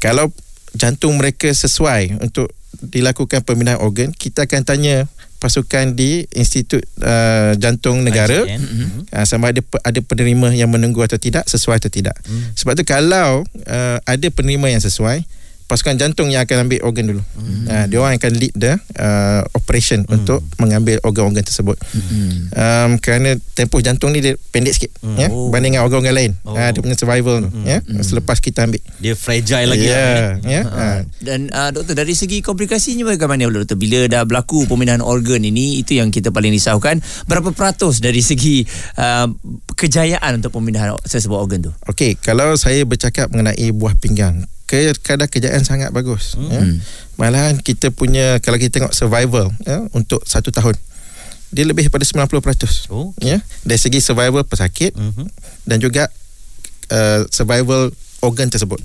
kalau 0.01 0.31
jantung 0.73 1.17
mereka 1.17 1.49
sesuai 1.51 2.21
untuk 2.23 2.49
dilakukan 2.79 3.41
pemindahan 3.41 3.81
organ 3.81 4.13
kita 4.13 4.45
akan 4.45 4.61
tanya 4.61 5.09
pasukan 5.37 5.93
di 5.93 6.25
Institut 6.33 6.81
uh, 7.01 7.53
Jantung 7.61 8.01
Negara 8.01 8.41
uh, 9.13 9.25
sama 9.25 9.53
ada 9.53 9.61
ada 9.85 9.99
penerima 10.01 10.53
yang 10.57 10.69
menunggu 10.69 11.05
atau 11.05 11.21
tidak 11.21 11.45
sesuai 11.45 11.77
atau 11.77 11.93
tidak 11.93 12.17
Hmm. 12.25 12.51
sebab 12.57 12.73
tu 12.73 12.83
kalau 12.83 13.45
uh, 13.69 13.97
ada 14.03 14.27
penerima 14.33 14.73
yang 14.73 14.81
sesuai 14.81 15.23
pasukan 15.67 15.99
jantung 15.99 16.31
yang 16.31 16.47
akan 16.47 16.63
ambil 16.63 16.79
organ 16.87 17.05
dulu. 17.11 17.21
Hmm. 17.35 17.67
Uh, 17.67 17.85
dia 17.91 17.97
orang 17.99 18.15
akan 18.15 18.31
lead 18.39 18.53
the 18.55 18.79
uh, 18.95 19.43
operation 19.51 20.07
hmm. 20.07 20.15
untuk 20.15 20.39
mengambil 20.63 20.97
organ-organ 21.03 21.43
tersebut. 21.43 21.75
Hmm. 21.91 22.47
Um, 22.55 22.89
kerana 23.03 23.35
tempoh 23.51 23.83
jantung 23.83 24.15
ni 24.15 24.23
dia 24.23 24.39
pendek 24.55 24.73
sikit 24.79 24.91
hmm. 25.03 25.17
ya 25.19 25.27
oh. 25.27 25.51
banding 25.51 25.75
dengan 25.75 25.83
organ-organ 25.83 26.15
lain. 26.15 26.31
Oh. 26.47 26.55
Uh, 26.55 26.71
dia 26.71 26.79
punya 26.79 26.95
survival 26.95 27.35
tu 27.43 27.49
hmm. 27.51 27.65
ya 27.67 27.77
hmm. 27.83 27.99
selepas 27.99 28.39
kita 28.39 28.63
ambil. 28.63 28.79
Dia 29.03 29.13
fragile 29.19 29.67
lagi. 29.67 29.87
Ya. 29.91 29.99
Yeah. 29.99 30.23
Ya. 30.47 30.61
Uh. 30.63 30.99
Dan 31.19 31.51
uh, 31.51 31.69
doktor 31.75 31.99
dari 31.99 32.15
segi 32.15 32.39
komplikasinya 32.39 33.03
bagaimana 33.03 33.51
doktor 33.51 33.75
bila 33.75 34.07
dah 34.07 34.23
berlaku 34.23 34.63
pemindahan 34.71 35.03
organ 35.03 35.43
ini 35.43 35.83
itu 35.83 35.99
yang 35.99 36.15
kita 36.15 36.31
paling 36.31 36.55
risaukan 36.55 37.03
berapa 37.27 37.51
peratus 37.51 37.99
dari 37.99 38.23
segi 38.23 38.63
uh, 38.95 39.27
kejayaan 39.75 40.39
untuk 40.39 40.55
pemindahan 40.55 40.95
sesebuah 41.03 41.43
organ 41.43 41.67
tu? 41.67 41.71
Okey, 41.91 42.15
kalau 42.23 42.55
saya 42.55 42.87
bercakap 42.87 43.27
mengenai 43.35 43.67
buah 43.75 43.93
pinggang 43.99 44.47
kadar 44.67 45.31
kejayaan 45.31 45.63
sangat 45.63 45.95
bagus 45.95 46.35
hmm. 46.35 46.51
ya. 46.51 46.61
malahan 47.15 47.55
kita 47.57 47.89
punya 47.89 48.43
kalau 48.43 48.59
kita 48.59 48.83
tengok 48.83 48.93
survival 48.93 49.49
ya, 49.63 49.87
untuk 49.95 50.21
satu 50.27 50.51
tahun 50.51 50.75
dia 51.47 51.63
lebih 51.63 51.87
daripada 51.87 52.03
90% 52.03 52.91
oh. 52.91 53.15
ya 53.23 53.39
dari 53.63 53.79
segi 53.79 54.03
survival 54.03 54.43
pesakit 54.43 54.91
uh-huh. 54.91 55.27
dan 55.63 55.79
juga 55.79 56.11
uh, 56.91 57.23
survival 57.31 57.95
organ 58.19 58.51
tersebut 58.51 58.83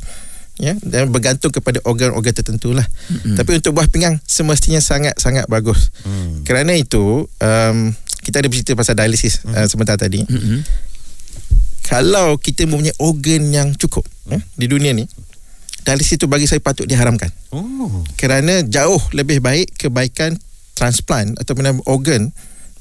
ya 0.61 0.79
dan 0.85 1.11
bergantung 1.11 1.51
kepada 1.51 1.83
organ-organ 1.83 2.31
tertentu 2.31 2.71
lah 2.71 2.87
uh-huh. 2.87 3.35
tapi 3.35 3.59
untuk 3.59 3.75
buah 3.75 3.91
pinggang 3.91 4.23
semestinya 4.23 4.79
sangat-sangat 4.79 5.51
bagus 5.51 5.91
uh-huh. 6.07 6.47
kerana 6.47 6.79
itu 6.79 7.27
um, 7.27 7.79
kita 8.23 8.39
ada 8.39 8.47
bercerita 8.47 8.79
pasal 8.79 8.95
dialisis 8.95 9.43
uh-huh. 9.43 9.59
uh, 9.59 9.67
sebentar 9.67 9.99
tadi 9.99 10.23
uh-huh. 10.23 10.63
kalau 11.83 12.39
kita 12.39 12.71
mempunyai 12.71 12.95
organ 13.03 13.43
yang 13.51 13.69
cukup 13.75 14.07
uh-huh. 14.07 14.39
ya, 14.39 14.41
di 14.55 14.67
dunia 14.71 14.95
ni 14.95 15.11
dialisis 15.83 16.19
itu 16.19 16.27
bagi 16.31 16.47
saya 16.47 16.63
patut 16.63 16.87
diharamkan. 16.87 17.31
Oh. 17.51 18.03
Kerana 18.19 18.63
jauh 18.67 19.01
lebih 19.15 19.43
baik 19.43 19.75
kebaikan 19.79 20.39
transplant 20.75 21.37
atau 21.39 21.55
organ 21.87 22.33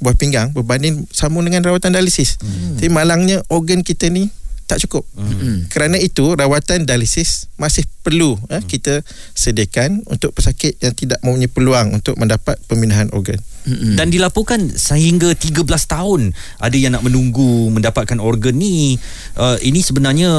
buah 0.01 0.17
pinggang 0.17 0.49
berbanding 0.49 1.05
sambung 1.13 1.45
dengan 1.45 1.61
rawatan 1.61 1.93
dialisis. 1.93 2.41
Hmm. 2.41 2.81
Tapi 2.81 2.89
malangnya 2.89 3.45
organ 3.53 3.85
kita 3.85 4.09
ni 4.09 4.33
tak 4.71 4.87
cukup. 4.87 5.03
Hmm. 5.19 5.67
Kerana 5.67 5.99
itu 5.99 6.31
rawatan 6.31 6.87
dialisis 6.87 7.51
masih 7.59 7.83
perlu 8.07 8.39
eh, 8.47 8.63
kita 8.63 9.03
sediakan 9.35 10.07
untuk 10.07 10.31
pesakit 10.31 10.79
yang 10.79 10.95
tidak 10.95 11.19
mempunyai 11.19 11.51
peluang 11.51 11.87
untuk 11.99 12.15
mendapat 12.15 12.55
pemindahan 12.71 13.11
organ. 13.11 13.35
Hmm. 13.67 13.93
Dan 13.99 14.09
dilaporkan 14.09 14.73
sehingga 14.73 15.35
13 15.35 15.67
tahun 15.67 16.33
ada 16.57 16.75
yang 16.79 16.95
nak 16.95 17.03
menunggu 17.03 17.69
mendapatkan 17.69 18.17
organ 18.17 18.57
ni. 18.57 18.95
Uh, 19.37 19.59
ini 19.61 19.85
sebenarnya 19.85 20.31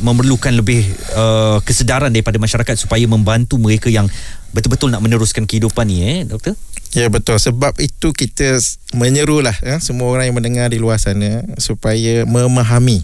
memerlukan 0.00 0.54
lebih 0.56 0.86
uh, 1.12 1.60
kesedaran 1.66 2.14
daripada 2.14 2.40
masyarakat 2.40 2.78
supaya 2.78 3.04
membantu 3.04 3.60
mereka 3.60 3.92
yang 3.92 4.08
betul-betul 4.56 4.88
nak 4.88 5.04
meneruskan 5.04 5.44
kehidupan 5.44 5.84
ni 5.90 6.00
eh 6.00 6.18
doktor. 6.24 6.56
Ya 6.92 7.08
betul 7.08 7.40
sebab 7.40 7.76
itu 7.80 8.12
kita 8.12 8.60
menyerulah 8.92 9.56
ya, 9.64 9.80
semua 9.80 10.12
orang 10.12 10.28
yang 10.28 10.36
mendengar 10.36 10.68
di 10.68 10.76
luar 10.76 11.00
sana 11.00 11.40
supaya 11.56 12.28
memahami 12.28 13.00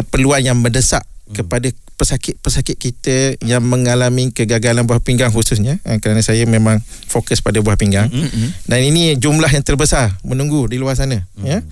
keperluan 0.00 0.44
yang 0.44 0.58
mendesak 0.60 1.04
hmm. 1.04 1.40
kepada 1.40 1.68
pesakit-pesakit 1.96 2.76
kita 2.76 3.16
yang 3.40 3.64
mengalami 3.64 4.28
kegagalan 4.28 4.84
buah 4.84 5.00
pinggang 5.00 5.32
khususnya 5.32 5.80
eh, 5.88 5.96
kerana 5.96 6.20
saya 6.20 6.44
memang 6.44 6.76
fokus 7.08 7.40
pada 7.40 7.56
buah 7.64 7.80
pinggang 7.80 8.12
hmm. 8.12 8.28
hmm. 8.28 8.48
dan 8.68 8.84
ini 8.84 9.16
jumlah 9.16 9.48
yang 9.48 9.64
terbesar 9.64 10.12
menunggu 10.20 10.68
di 10.68 10.76
luar 10.76 10.92
sana 10.92 11.24
hmm. 11.40 11.44
ya 11.44 11.64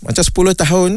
macam 0.00 0.24
10 0.24 0.32
tahun 0.64 0.90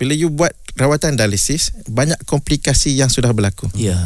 bila 0.00 0.12
you 0.16 0.32
buat 0.32 0.56
rawatan 0.80 1.20
dialisis 1.20 1.76
banyak 1.86 2.16
komplikasi 2.24 2.96
yang 2.96 3.12
sudah 3.12 3.30
berlaku 3.36 3.68
ya 3.76 3.92
yeah. 3.92 4.02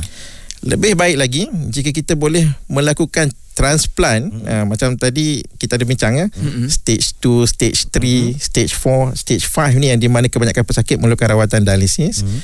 lebih 0.67 0.99
baik 0.99 1.15
lagi 1.15 1.47
jika 1.71 1.95
kita 1.95 2.19
boleh 2.19 2.51
melakukan 2.67 3.31
transplant 3.59 4.31
mm-hmm. 4.31 4.47
uh, 4.47 4.65
macam 4.71 4.95
tadi 4.95 5.43
kita 5.59 5.75
ada 5.75 5.83
bincang 5.83 6.15
ya 6.15 6.27
mm-hmm. 6.31 6.71
stage 6.71 7.19
2 7.19 7.43
stage 7.43 7.91
3 7.91 7.99
mm-hmm. 7.99 8.39
stage 8.39 8.71
4 8.71 9.19
stage 9.19 9.45
5 9.51 9.83
ni 9.83 9.91
yang 9.91 9.99
di 9.99 10.07
mana 10.07 10.31
kebanyakan 10.31 10.63
pesakit 10.63 11.03
memerlukan 11.03 11.35
rawatan 11.35 11.67
dialisis 11.67 12.23
mm-hmm. 12.23 12.41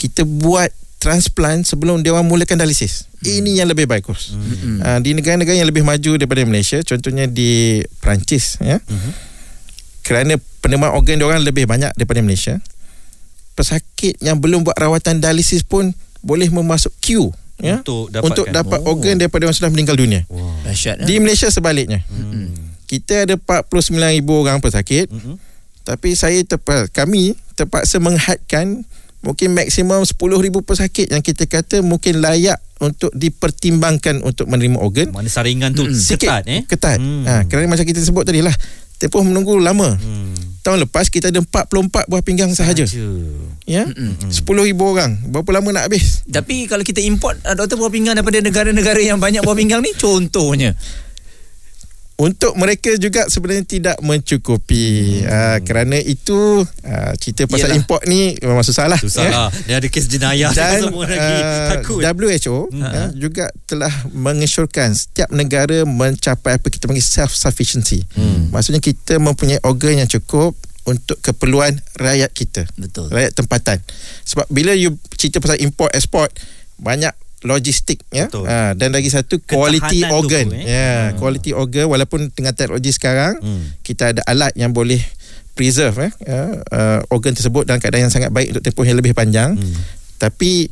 kita 0.00 0.24
buat 0.24 0.72
transplant 1.04 1.68
sebelum 1.68 2.00
dia 2.00 2.16
orang 2.16 2.24
mulakan 2.24 2.56
dialisis 2.56 3.04
mm-hmm. 3.04 3.28
ini 3.28 3.50
yang 3.60 3.68
lebih 3.68 3.84
bagus 3.84 4.32
mm-hmm. 4.32 4.76
uh, 4.80 4.98
di 5.04 5.12
negara-negara 5.12 5.60
yang 5.60 5.68
lebih 5.68 5.84
maju 5.84 6.16
daripada 6.16 6.40
Malaysia 6.48 6.80
contohnya 6.80 7.28
di 7.28 7.84
Perancis 8.00 8.56
ya 8.64 8.80
mm-hmm. 8.80 9.12
kerana 10.08 10.40
penerimaan 10.64 10.96
organ 10.96 11.20
dia 11.20 11.28
orang 11.28 11.44
lebih 11.44 11.68
banyak 11.68 11.92
daripada 11.92 12.24
Malaysia 12.24 12.56
pesakit 13.52 14.16
yang 14.24 14.40
belum 14.40 14.64
buat 14.64 14.80
rawatan 14.80 15.20
dialisis 15.20 15.60
pun 15.60 15.92
boleh 16.24 16.48
memasuk 16.48 16.96
queue 17.04 17.36
ya 17.58 17.82
untuk 17.82 18.08
dapatkan 18.10 18.30
untuk 18.30 18.46
dapat 18.50 18.78
oh. 18.82 18.90
organ 18.94 19.14
daripada 19.18 19.42
orang 19.46 19.56
sudah 19.56 19.70
meninggal 19.70 19.98
dunia. 19.98 20.22
Wow. 20.30 20.64
Dahsyat. 20.66 21.02
Di 21.02 21.18
Malaysia 21.18 21.50
sebaliknya. 21.50 22.02
Hmm. 22.06 22.54
Kita 22.88 23.28
ada 23.28 23.36
49,000 23.36 24.24
orang 24.24 24.58
pesakit. 24.64 25.12
Hmm. 25.12 25.36
Tapi 25.84 26.16
saya 26.16 26.40
terpaksa 26.44 26.88
kami 26.92 27.36
terpaksa 27.56 27.98
menghadkan 27.98 28.84
mungkin 29.18 29.50
maksimum 29.56 30.06
10,000 30.06 30.14
pesakit 30.62 31.06
yang 31.10 31.22
kita 31.24 31.50
kata 31.50 31.82
mungkin 31.82 32.22
layak 32.22 32.62
untuk 32.78 33.10
dipertimbangkan 33.10 34.22
untuk 34.22 34.46
menerima 34.46 34.78
organ. 34.78 35.10
Mana 35.10 35.26
saringan 35.26 35.74
tu 35.74 35.82
hmm. 35.82 35.98
ketat 36.14 36.44
eh? 36.46 36.62
Ketat. 36.62 36.98
Hmm. 37.02 37.26
Ha, 37.26 37.42
kerana 37.50 37.66
macam 37.66 37.82
kita 37.82 37.98
sebut 37.98 38.22
tadi 38.22 38.40
lah 38.40 38.54
tempoh 38.98 39.22
menunggu 39.22 39.56
lama. 39.58 39.94
Hmm. 39.96 40.34
Tahun 40.66 40.84
lepas 40.84 41.08
kita 41.08 41.32
ada 41.32 41.40
44 41.40 42.10
buah 42.10 42.22
pinggang 42.26 42.52
sahaja. 42.52 42.84
Ya. 43.64 43.88
Mm-mm. 43.88 44.28
10,000 44.28 44.44
orang. 44.76 45.16
Berapa 45.32 45.48
lama 45.54 45.68
nak 45.72 45.88
habis? 45.88 46.26
Tapi 46.28 46.68
kalau 46.68 46.84
kita 46.84 47.00
import 47.00 47.40
doktor 47.56 47.80
buah 47.80 47.88
pinggang 47.88 48.18
daripada 48.18 48.42
negara-negara 48.44 49.00
yang 49.00 49.16
banyak 49.16 49.40
buah 49.40 49.56
pinggang 49.56 49.80
ni 49.80 49.96
contohnya 49.96 50.76
untuk 52.18 52.58
mereka 52.58 52.90
juga 52.98 53.30
sebenarnya 53.30 53.62
tidak 53.62 53.96
mencukupi 54.02 55.22
hmm. 55.22 55.30
uh, 55.30 55.58
kerana 55.62 56.02
itu 56.02 56.66
uh, 56.66 57.12
cerita 57.14 57.46
pasal 57.46 57.70
Yalah. 57.70 57.78
import 57.78 58.02
ni 58.10 58.34
memang 58.42 58.66
susah 58.66 58.90
lah 58.90 58.98
susah 58.98 59.22
ya. 59.22 59.30
lah 59.30 59.48
dia 59.62 59.78
ada 59.78 59.86
kes 59.86 60.10
jenayah 60.10 60.50
dan 60.50 60.82
semua 60.90 61.06
lagi. 61.06 61.38
Uh, 61.38 61.68
takut 61.78 62.02
WHO 62.02 62.74
hmm. 62.74 62.82
uh, 62.82 63.10
juga 63.14 63.46
telah 63.70 63.94
mengesyorkan 64.10 64.98
setiap 64.98 65.30
negara 65.30 65.86
mencapai 65.86 66.58
apa 66.58 66.66
kita 66.66 66.90
panggil 66.90 67.06
self-sufficiency 67.06 68.02
hmm. 68.18 68.50
maksudnya 68.50 68.82
kita 68.82 69.22
mempunyai 69.22 69.62
organ 69.62 70.02
yang 70.02 70.10
cukup 70.10 70.58
untuk 70.90 71.22
keperluan 71.22 71.78
rakyat 72.02 72.34
kita 72.34 72.66
betul 72.74 73.06
rakyat 73.14 73.30
tempatan 73.30 73.78
sebab 74.26 74.50
bila 74.50 74.74
you 74.74 74.98
cerita 75.14 75.38
pasal 75.38 75.62
import 75.62 75.94
export 75.94 76.34
banyak 76.82 77.14
logistik 77.46 78.02
ya 78.10 78.26
ha, 78.26 78.74
dan 78.74 78.90
lagi 78.90 79.06
satu 79.06 79.38
quality 79.38 80.02
Ketahanan 80.02 80.18
organ 80.18 80.46
tu, 80.50 80.58
eh? 80.58 80.64
ya 80.66 80.90
hmm. 80.90 81.22
quality 81.22 81.50
organ 81.54 81.86
walaupun 81.86 82.20
dengan 82.34 82.50
teknologi 82.50 82.90
sekarang 82.90 83.38
hmm. 83.38 83.82
kita 83.86 84.10
ada 84.10 84.22
alat 84.26 84.50
yang 84.58 84.74
boleh 84.74 84.98
preserve 85.54 86.10
eh, 86.10 86.12
ya, 86.26 86.40
uh, 86.58 87.00
organ 87.14 87.34
tersebut 87.34 87.66
dalam 87.66 87.78
keadaan 87.78 88.10
yang 88.10 88.14
sangat 88.14 88.34
baik 88.34 88.54
untuk 88.54 88.62
tempoh 88.66 88.82
yang 88.86 88.98
lebih 88.98 89.14
panjang 89.14 89.54
hmm. 89.54 89.74
tapi 90.18 90.66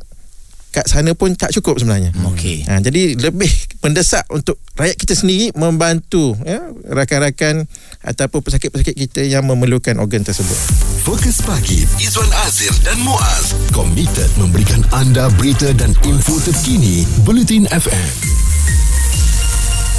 kat 0.77 0.85
sana 0.85 1.17
pun 1.17 1.33
tak 1.33 1.49
cukup 1.57 1.81
sebenarnya. 1.81 2.13
Hmm. 2.13 2.29
Okey. 2.35 2.67
Ha, 2.69 2.77
jadi 2.77 3.17
lebih 3.17 3.49
mendesak 3.81 4.25
untuk 4.33 4.57
rakyat 4.75 4.97
kita 4.97 5.13
sendiri 5.13 5.53
membantu 5.53 6.33
ya, 6.43 6.71
rakan-rakan 6.89 7.69
ataupun 8.01 8.39
pesakit-pesakit 8.43 8.95
kita 8.95 9.21
yang 9.25 9.45
memerlukan 9.45 9.97
organ 10.01 10.25
tersebut. 10.25 10.57
Fokus 11.05 11.39
pagi 11.45 11.87
Izwan 12.01 12.29
Azir 12.43 12.73
dan 12.83 12.99
Muaz 13.01 13.55
komited 13.71 14.27
memberikan 14.35 14.83
anda 14.91 15.31
berita 15.39 15.71
dan 15.77 15.95
info 16.03 16.35
terkini 16.43 17.07
Bulletin 17.23 17.69
FM. 17.71 18.56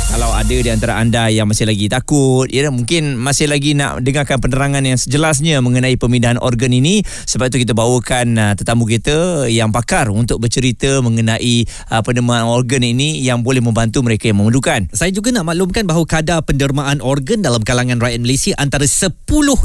Kalau 0.09 0.33
ada 0.33 0.49
di 0.49 0.73
antara 0.73 0.97
anda 1.05 1.29
yang 1.29 1.45
masih 1.45 1.69
lagi 1.69 1.85
takut, 1.85 2.49
ya 2.49 2.65
mungkin 2.73 3.21
masih 3.21 3.45
lagi 3.45 3.77
nak 3.77 4.01
dengarkan 4.01 4.41
penerangan 4.41 4.81
yang 4.81 4.97
sejelasnya 4.97 5.61
mengenai 5.61 6.01
pemindahan 6.01 6.41
organ 6.41 6.73
ini, 6.73 7.05
sebab 7.05 7.53
itu 7.53 7.69
kita 7.69 7.77
bawakan 7.77 8.41
uh, 8.41 8.53
tetamu 8.57 8.89
kita 8.89 9.45
yang 9.53 9.69
pakar 9.69 10.09
untuk 10.09 10.41
bercerita 10.41 11.05
mengenai 11.05 11.69
uh, 11.93 12.01
penerimaan 12.01 12.49
organ 12.49 12.89
ini 12.89 13.21
yang 13.21 13.45
boleh 13.45 13.61
membantu 13.61 14.01
mereka 14.01 14.33
yang 14.33 14.41
memerlukan. 14.41 14.89
Saya 14.97 15.13
juga 15.13 15.29
nak 15.29 15.45
maklumkan 15.45 15.85
bahawa 15.85 16.09
kadar 16.09 16.41
pendermaan 16.41 17.05
organ 17.05 17.45
dalam 17.45 17.61
kalangan 17.61 18.01
rakyat 18.01 18.21
Malaysia 18.25 18.57
antara 18.57 18.89
10 18.89 19.13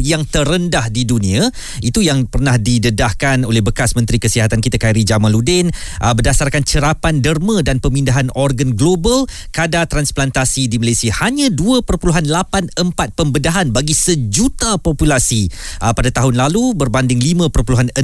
yang 0.04 0.28
terendah 0.28 0.92
di 0.92 1.08
dunia. 1.08 1.48
Itu 1.80 2.04
yang 2.04 2.28
pernah 2.28 2.60
didedahkan 2.60 3.48
oleh 3.48 3.64
bekas 3.64 3.96
Menteri 3.96 4.20
Kesihatan 4.20 4.60
kita 4.60 4.76
Khairi 4.76 5.08
Jamaluddin 5.08 5.72
uh, 6.04 6.12
berdasarkan 6.12 6.68
cerapan 6.68 7.24
derma 7.24 7.64
dan 7.64 7.80
pemindahan 7.80 8.28
organ 8.36 8.76
global, 8.76 9.24
kadar 9.56 9.88
transplantasi 9.88 10.33
populasi 10.34 10.66
di 10.66 10.82
Malaysia 10.82 11.14
hanya 11.22 11.48
2.84 11.54 12.74
pembedahan 13.14 13.70
bagi 13.70 13.94
sejuta 13.94 14.82
populasi 14.82 15.46
uh, 15.78 15.94
pada 15.94 16.10
tahun 16.10 16.42
lalu 16.42 16.74
berbanding 16.74 17.22
5.64 17.22 18.02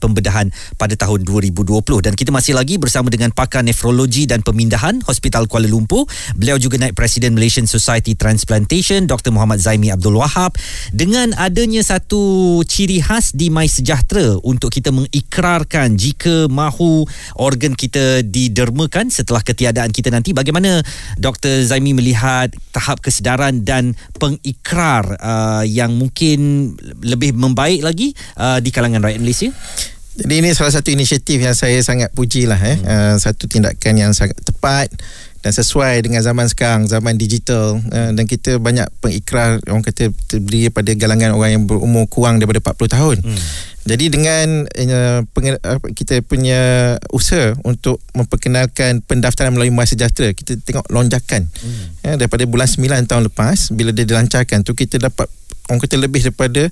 pembedahan 0.00 0.48
pada 0.80 0.94
tahun 0.96 1.28
2020 1.28 1.68
dan 2.08 2.16
kita 2.16 2.32
masih 2.32 2.56
lagi 2.56 2.80
bersama 2.80 3.12
dengan 3.12 3.36
pakar 3.36 3.60
nefrologi 3.60 4.24
dan 4.24 4.40
pemindahan 4.40 5.04
Hospital 5.04 5.44
Kuala 5.44 5.68
Lumpur 5.68 6.08
beliau 6.40 6.56
juga 6.56 6.80
naik 6.80 6.96
Presiden 6.96 7.36
Malaysian 7.36 7.68
Society 7.68 8.16
Transplantation 8.16 9.04
Dr. 9.04 9.28
Muhammad 9.28 9.60
Zaimi 9.60 9.92
Abdul 9.92 10.16
Wahab 10.16 10.56
dengan 10.96 11.36
adanya 11.36 11.84
satu 11.84 12.64
ciri 12.64 13.04
khas 13.04 13.36
di 13.36 13.52
My 13.52 13.68
Sejahtera 13.68 14.40
untuk 14.40 14.72
kita 14.72 14.88
mengikrarkan 14.88 16.00
jika 16.00 16.48
mahu 16.48 17.04
organ 17.36 17.76
kita 17.76 18.24
didermakan 18.24 19.12
setelah 19.12 19.44
ketiadaan 19.44 19.92
kita 19.92 20.08
nanti 20.08 20.32
bagaimana 20.32 20.80
Dr. 21.20 21.57
Zaimi 21.64 21.94
melihat 21.96 22.50
tahap 22.74 23.00
kesedaran 23.00 23.64
dan 23.64 23.96
pengikrar 24.18 25.18
uh, 25.18 25.64
yang 25.64 25.94
mungkin 25.94 26.72
lebih 27.02 27.34
membaik 27.34 27.82
lagi 27.82 28.12
uh, 28.36 28.58
di 28.58 28.70
kalangan 28.70 29.02
rakyat 29.02 29.20
Malaysia 29.22 29.48
Jadi 30.18 30.34
ini 30.42 30.50
salah 30.50 30.74
satu 30.74 30.90
inisiatif 30.90 31.38
yang 31.38 31.54
saya 31.54 31.78
sangat 31.78 32.10
puji 32.10 32.50
lah 32.50 32.58
eh. 32.58 32.74
Hmm. 32.74 32.86
Uh, 32.90 33.16
satu 33.22 33.46
tindakan 33.46 33.94
yang 33.94 34.10
sangat 34.10 34.34
tepat 34.42 34.90
dan 35.38 35.54
sesuai 35.54 36.02
dengan 36.02 36.18
zaman 36.18 36.50
sekarang, 36.50 36.90
zaman 36.90 37.14
digital 37.14 37.78
uh, 37.78 38.10
dan 38.10 38.26
kita 38.26 38.58
banyak 38.58 38.90
pengikrar 38.98 39.62
orang 39.70 39.86
kata 39.86 40.10
terdiri 40.26 40.74
pada 40.74 40.90
galangan 40.98 41.38
orang 41.38 41.50
yang 41.54 41.64
berumur 41.70 42.10
kurang 42.10 42.42
daripada 42.42 42.58
40 42.58 42.96
tahun. 42.98 43.16
Hmm. 43.22 43.38
Jadi 43.88 44.12
dengan 44.12 44.68
uh, 44.68 45.20
penge- 45.32 45.62
uh, 45.64 45.80
kita 45.96 46.20
punya 46.20 46.94
usaha 47.08 47.56
untuk 47.64 48.04
memperkenalkan 48.12 49.00
pendaftaran 49.00 49.56
melalui 49.56 49.72
Masa 49.72 49.96
Sejahtera, 49.96 50.36
kita 50.36 50.60
tengok 50.60 50.92
lonjakan. 50.92 51.48
Hmm. 51.48 51.86
Ya, 52.04 52.12
daripada 52.20 52.44
bulan 52.44 52.68
9 52.68 53.08
tahun 53.08 53.32
lepas 53.32 53.72
bila 53.72 53.96
dia 53.96 54.04
dilancarkan 54.04 54.60
tu 54.60 54.76
kita 54.76 55.00
dapat 55.00 55.32
orang 55.72 55.80
kata 55.80 55.96
lebih 55.96 56.20
daripada 56.28 56.68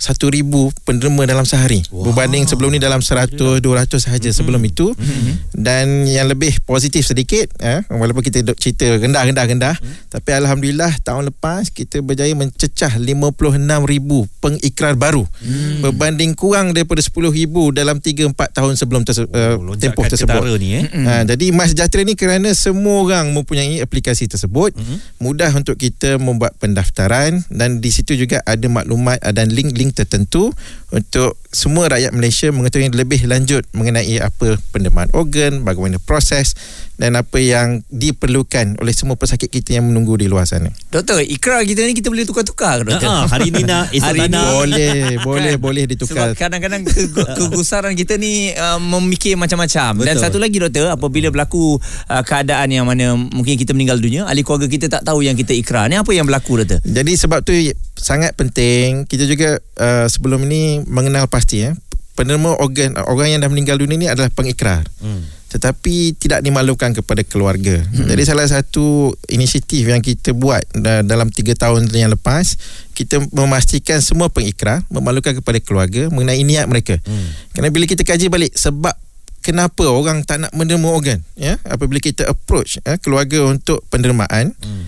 1000 0.00 0.40
penderma 0.88 1.28
dalam 1.28 1.44
sehari 1.44 1.84
wow. 1.92 2.08
berbanding 2.08 2.48
sebelum 2.48 2.72
ni 2.72 2.80
dalam 2.80 3.04
100 3.04 3.36
200 3.36 3.60
sahaja 4.00 4.32
mm-hmm. 4.32 4.32
sebelum 4.32 4.62
itu 4.64 4.96
mm-hmm. 4.96 5.60
dan 5.60 6.08
yang 6.08 6.24
lebih 6.24 6.56
positif 6.64 7.04
sedikit 7.04 7.52
eh 7.60 7.84
walaupun 7.92 8.24
kita 8.24 8.40
cerita 8.56 8.88
rendah-rendah 8.96 9.44
rendah 9.44 9.76
mm-hmm. 9.76 10.08
tapi 10.08 10.30
alhamdulillah 10.32 10.88
tahun 11.04 11.28
lepas 11.28 11.68
kita 11.68 12.00
berjaya 12.00 12.32
mencecah 12.32 12.96
56000 12.96 14.40
pengikrar 14.40 14.96
baru 14.96 15.28
mm. 15.28 15.84
berbanding 15.84 16.32
kurang 16.32 16.72
daripada 16.72 17.04
10000 17.04 17.36
dalam 17.76 18.00
3 18.00 18.32
4 18.32 18.56
tahun 18.56 18.72
sebelum 18.80 19.04
terse- 19.04 19.28
oh, 19.28 19.68
uh, 19.68 19.76
tempoh 19.76 20.08
tersebut 20.08 20.40
ni 20.56 20.80
eh 20.80 20.84
mm-hmm. 20.88 21.04
ha, 21.04 21.22
jadi 21.28 21.46
Mas 21.52 21.76
Sejahtera 21.76 22.08
ni 22.08 22.16
kerana 22.16 22.48
semua 22.56 23.04
orang 23.04 23.36
mempunyai 23.36 23.84
aplikasi 23.84 24.24
tersebut 24.32 24.72
mm-hmm. 24.72 25.20
mudah 25.20 25.52
untuk 25.52 25.76
kita 25.76 26.16
membuat 26.16 26.56
pendaftaran 26.56 27.44
dan 27.52 27.84
di 27.84 27.92
situ 27.92 28.16
juga 28.16 28.40
ada 28.48 28.64
maklumat 28.64 29.20
dan 29.36 29.52
link-link 29.52 29.89
tertentu 29.92 30.54
untuk 30.90 31.38
semua 31.50 31.90
rakyat 31.90 32.14
Malaysia 32.14 32.48
mengetahui 32.50 32.94
lebih 32.94 33.26
lanjut 33.26 33.66
mengenai 33.74 34.18
apa 34.22 34.58
pendermaan 34.70 35.10
organ, 35.14 35.62
bagaimana 35.66 35.98
proses 36.02 36.54
dan 37.00 37.16
apa 37.16 37.40
yang 37.40 37.80
diperlukan 37.88 38.76
oleh 38.76 38.92
semua 38.92 39.16
pesakit 39.16 39.48
kita 39.48 39.80
yang 39.80 39.88
menunggu 39.88 40.20
di 40.20 40.28
luar 40.28 40.44
sana. 40.44 40.68
Doktor, 40.92 41.24
ikrar 41.24 41.64
kita 41.64 41.80
ni 41.80 41.96
kita 41.96 42.12
boleh 42.12 42.28
tukar-tukar 42.28 42.84
ke 42.84 42.92
doktor? 42.92 43.08
Ha, 43.08 43.24
hari 43.24 43.48
ni 43.48 43.64
nak, 43.64 43.88
esok 43.88 44.04
Hari 44.04 44.20
ni- 44.20 44.28
nak. 44.28 44.44
Boleh, 44.52 44.92
boleh, 45.26 45.54
Kan? 45.56 45.64
boleh 45.64 45.82
ditukar. 45.88 46.12
Sebab 46.12 46.28
kadang-kadang 46.36 46.84
ke- 46.84 47.08
kegusaran 47.40 47.96
kita 47.96 48.20
ni 48.20 48.52
uh, 48.52 48.76
memikir 48.76 49.40
macam-macam. 49.40 50.04
Dan 50.04 50.20
Betul. 50.20 50.24
satu 50.28 50.36
lagi 50.36 50.60
doktor, 50.60 50.92
apabila 50.92 51.32
berlaku 51.32 51.80
uh, 51.80 52.20
keadaan 52.20 52.68
yang 52.68 52.84
mana 52.84 53.16
mungkin 53.16 53.56
kita 53.56 53.72
meninggal 53.72 53.96
dunia, 53.96 54.28
ahli 54.28 54.44
keluarga 54.44 54.68
kita 54.68 54.92
tak 54.92 55.00
tahu 55.00 55.24
yang 55.24 55.32
kita 55.32 55.56
ikrar. 55.56 55.88
Ni 55.88 55.96
apa 55.96 56.12
yang 56.12 56.28
berlaku 56.28 56.60
doktor? 56.60 56.84
Jadi 56.84 57.16
sebab 57.16 57.40
tu 57.40 57.56
sangat 57.96 58.36
penting 58.36 59.08
kita 59.08 59.24
juga 59.24 59.56
uh, 59.80 60.04
sebelum 60.04 60.44
ini 60.44 60.84
mengenal 60.84 61.32
pasti 61.32 61.64
ya. 61.64 61.72
Penerima 62.12 62.60
organ 62.60 63.00
orang 63.00 63.32
yang 63.32 63.40
dah 63.40 63.48
meninggal 63.48 63.80
dunia 63.80 63.96
ni 63.96 64.04
adalah 64.04 64.28
pengikrar. 64.28 64.84
Hmm. 65.00 65.39
Tetapi 65.50 66.14
tidak 66.14 66.46
dimaklumkan 66.46 66.94
kepada 66.94 67.26
keluarga. 67.26 67.82
Hmm. 67.82 68.06
Jadi 68.06 68.22
salah 68.22 68.46
satu 68.46 69.10
inisiatif 69.26 69.82
yang 69.82 69.98
kita 69.98 70.30
buat 70.30 70.62
dalam 71.02 71.26
3 71.26 71.42
tahun 71.58 71.90
yang 71.90 72.14
lepas, 72.14 72.54
kita 72.94 73.18
memastikan 73.34 73.98
semua 73.98 74.30
pengikrar 74.30 74.86
memaklumkan 74.88 75.42
kepada 75.42 75.58
keluarga 75.58 76.06
mengenai 76.08 76.46
niat 76.46 76.70
mereka. 76.70 77.02
Hmm. 77.02 77.34
Kerana 77.50 77.68
bila 77.74 77.84
kita 77.90 78.06
kaji 78.06 78.30
balik 78.30 78.54
sebab 78.54 78.94
kenapa 79.40 79.88
orang 79.88 80.22
tak 80.22 80.46
nak 80.46 80.52
menerima 80.52 80.88
organ 80.88 81.18
ya 81.32 81.56
apabila 81.64 81.96
kita 81.96 82.28
approach 82.28 82.76
ya, 82.84 83.00
keluarga 83.00 83.48
untuk 83.48 83.80
pendermaan 83.88 84.52
Hmm. 84.60 84.84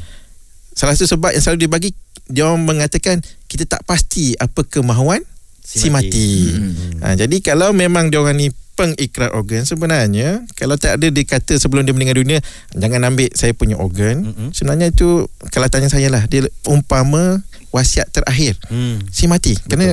salah 0.77 0.93
satu 0.93 1.17
sebab 1.17 1.33
yang 1.33 1.41
selalu 1.41 1.65
dibagi 1.69 1.91
dia 2.29 2.45
orang 2.45 2.61
mengatakan 2.65 3.25
kita 3.49 3.65
tak 3.65 3.81
pasti 3.89 4.37
apa 4.37 4.65
kemahuan 4.65 5.25
Si 5.63 5.79
si 5.79 5.89
mati. 5.89 6.11
mati. 6.11 6.29
Hmm. 6.51 7.01
Ha, 7.01 7.15
jadi 7.17 7.37
kalau 7.41 7.71
memang 7.73 8.07
dia 8.07 8.19
orang 8.19 8.37
ni 8.37 8.49
pengikrar 8.73 9.31
organ 9.31 9.63
sebenarnya 9.63 10.49
kalau 10.53 10.75
tak 10.75 10.97
ada 10.97 11.07
dikata 11.07 11.55
sebelum 11.55 11.83
dia 11.83 11.93
meninggal 11.93 12.17
dunia 12.17 12.41
jangan 12.73 13.05
ambil 13.07 13.29
saya 13.31 13.53
punya 13.53 13.77
organ 13.77 14.25
Mm-mm. 14.25 14.49
sebenarnya 14.51 14.89
itu 14.89 15.25
kalau 15.47 15.69
tanya 15.69 15.87
saya 15.87 16.09
lah 16.09 16.25
dia 16.25 16.49
umpama 16.65 17.45
wasiat 17.69 18.09
terakhir 18.09 18.57
Hmm. 18.65 18.97
si 19.07 19.27
mati 19.27 19.53
kerana 19.63 19.93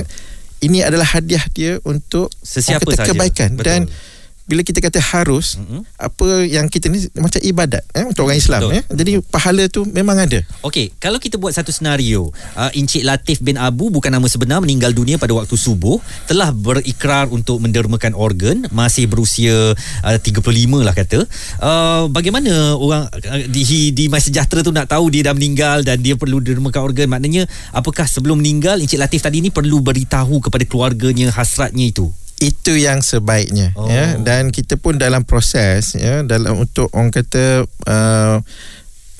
ini 0.58 0.80
adalah 0.80 1.06
hadiah 1.06 1.44
dia 1.50 1.76
untuk 1.82 2.32
Sesiapa 2.36 2.80
kata 2.82 2.96
sahaja. 2.98 3.08
kebaikan 3.10 3.50
Betul. 3.52 3.64
dan 3.64 3.80
bila 4.50 4.66
kita 4.66 4.82
kata 4.82 4.98
harus 4.98 5.54
Mm-mm. 5.62 5.86
apa 5.94 6.42
yang 6.50 6.66
kita 6.66 6.90
ni 6.90 7.06
macam 7.14 7.38
ibadat 7.38 7.86
eh, 7.94 8.02
untuk 8.02 8.26
orang 8.26 8.42
Islam 8.42 8.66
Betul. 8.66 8.74
eh. 8.74 8.84
jadi 8.90 9.12
pahala 9.30 9.62
tu 9.70 9.86
memang 9.86 10.18
ada 10.18 10.42
Okey, 10.60 10.92
kalau 11.00 11.16
kita 11.16 11.40
buat 11.40 11.56
satu 11.56 11.72
senario, 11.72 12.28
uh, 12.58 12.70
Encik 12.76 13.00
Latif 13.00 13.40
bin 13.40 13.56
Abu 13.56 13.88
bukan 13.88 14.12
nama 14.12 14.26
sebenar 14.28 14.60
meninggal 14.60 14.92
dunia 14.92 15.16
pada 15.16 15.32
waktu 15.32 15.56
subuh, 15.56 15.96
telah 16.28 16.52
berikrar 16.52 17.32
untuk 17.32 17.64
mendermakan 17.64 18.12
organ, 18.12 18.68
masih 18.68 19.08
berusia 19.08 19.72
uh, 20.04 20.18
35 20.20 20.44
lah 20.84 20.92
kata. 20.92 21.24
Uh, 21.60 22.12
bagaimana 22.12 22.76
orang 22.76 23.08
uh, 23.08 23.40
di 23.48 23.94
di 23.94 24.12
Mas 24.12 24.28
Sejahtera 24.28 24.60
tu 24.60 24.72
nak 24.74 24.90
tahu 24.90 25.08
dia 25.08 25.32
dah 25.32 25.34
meninggal 25.36 25.80
dan 25.80 26.00
dia 26.04 26.16
perlu 26.16 26.44
dermakan 26.44 26.92
organ? 26.92 27.08
Maknanya 27.08 27.48
apakah 27.72 28.04
sebelum 28.04 28.44
meninggal 28.44 28.76
Encik 28.84 29.00
Latif 29.00 29.24
tadi 29.24 29.40
ni 29.40 29.48
perlu 29.48 29.80
beritahu 29.80 30.44
kepada 30.44 30.64
keluarganya 30.68 31.32
hasratnya 31.32 31.88
itu? 31.88 32.12
Itu 32.40 32.72
yang 32.80 33.04
sebaiknya 33.04 33.76
Oh. 33.76 33.86
ya 33.86 34.16
dan 34.16 34.48
kita 34.48 34.80
pun 34.80 34.96
dalam 34.96 35.22
proses 35.28 35.94
ya 35.94 36.24
dalam 36.24 36.56
untuk 36.56 36.88
orang 36.96 37.12
kata 37.12 37.68
uh, 37.86 38.40